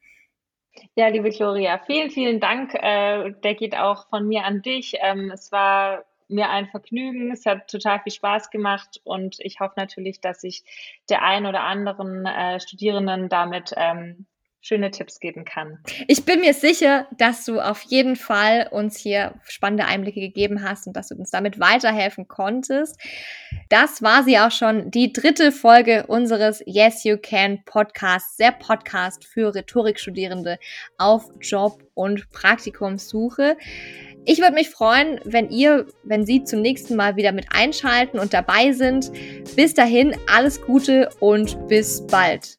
[0.96, 2.74] Ja, liebe Gloria, vielen, vielen Dank.
[2.74, 4.96] Äh, der geht auch von mir an dich.
[5.02, 7.32] Ähm, es war mir ein Vergnügen.
[7.32, 10.64] Es hat total viel Spaß gemacht und ich hoffe natürlich, dass ich
[11.10, 14.26] der ein oder anderen äh, Studierenden damit ähm,
[14.66, 15.78] schöne Tipps geben kann.
[16.08, 20.88] Ich bin mir sicher, dass du auf jeden Fall uns hier spannende Einblicke gegeben hast
[20.88, 23.00] und dass du uns damit weiterhelfen konntest.
[23.70, 29.24] Das war sie auch schon, die dritte Folge unseres Yes You Can Podcasts, der Podcast
[29.24, 30.58] für Rhetorikstudierende
[30.98, 33.58] auf Job- und Praktikumssuche.
[34.26, 38.34] Ich würde mich freuen, wenn ihr, wenn Sie zum nächsten Mal wieder mit einschalten und
[38.34, 39.12] dabei sind.
[39.56, 42.58] Bis dahin, alles Gute und bis bald.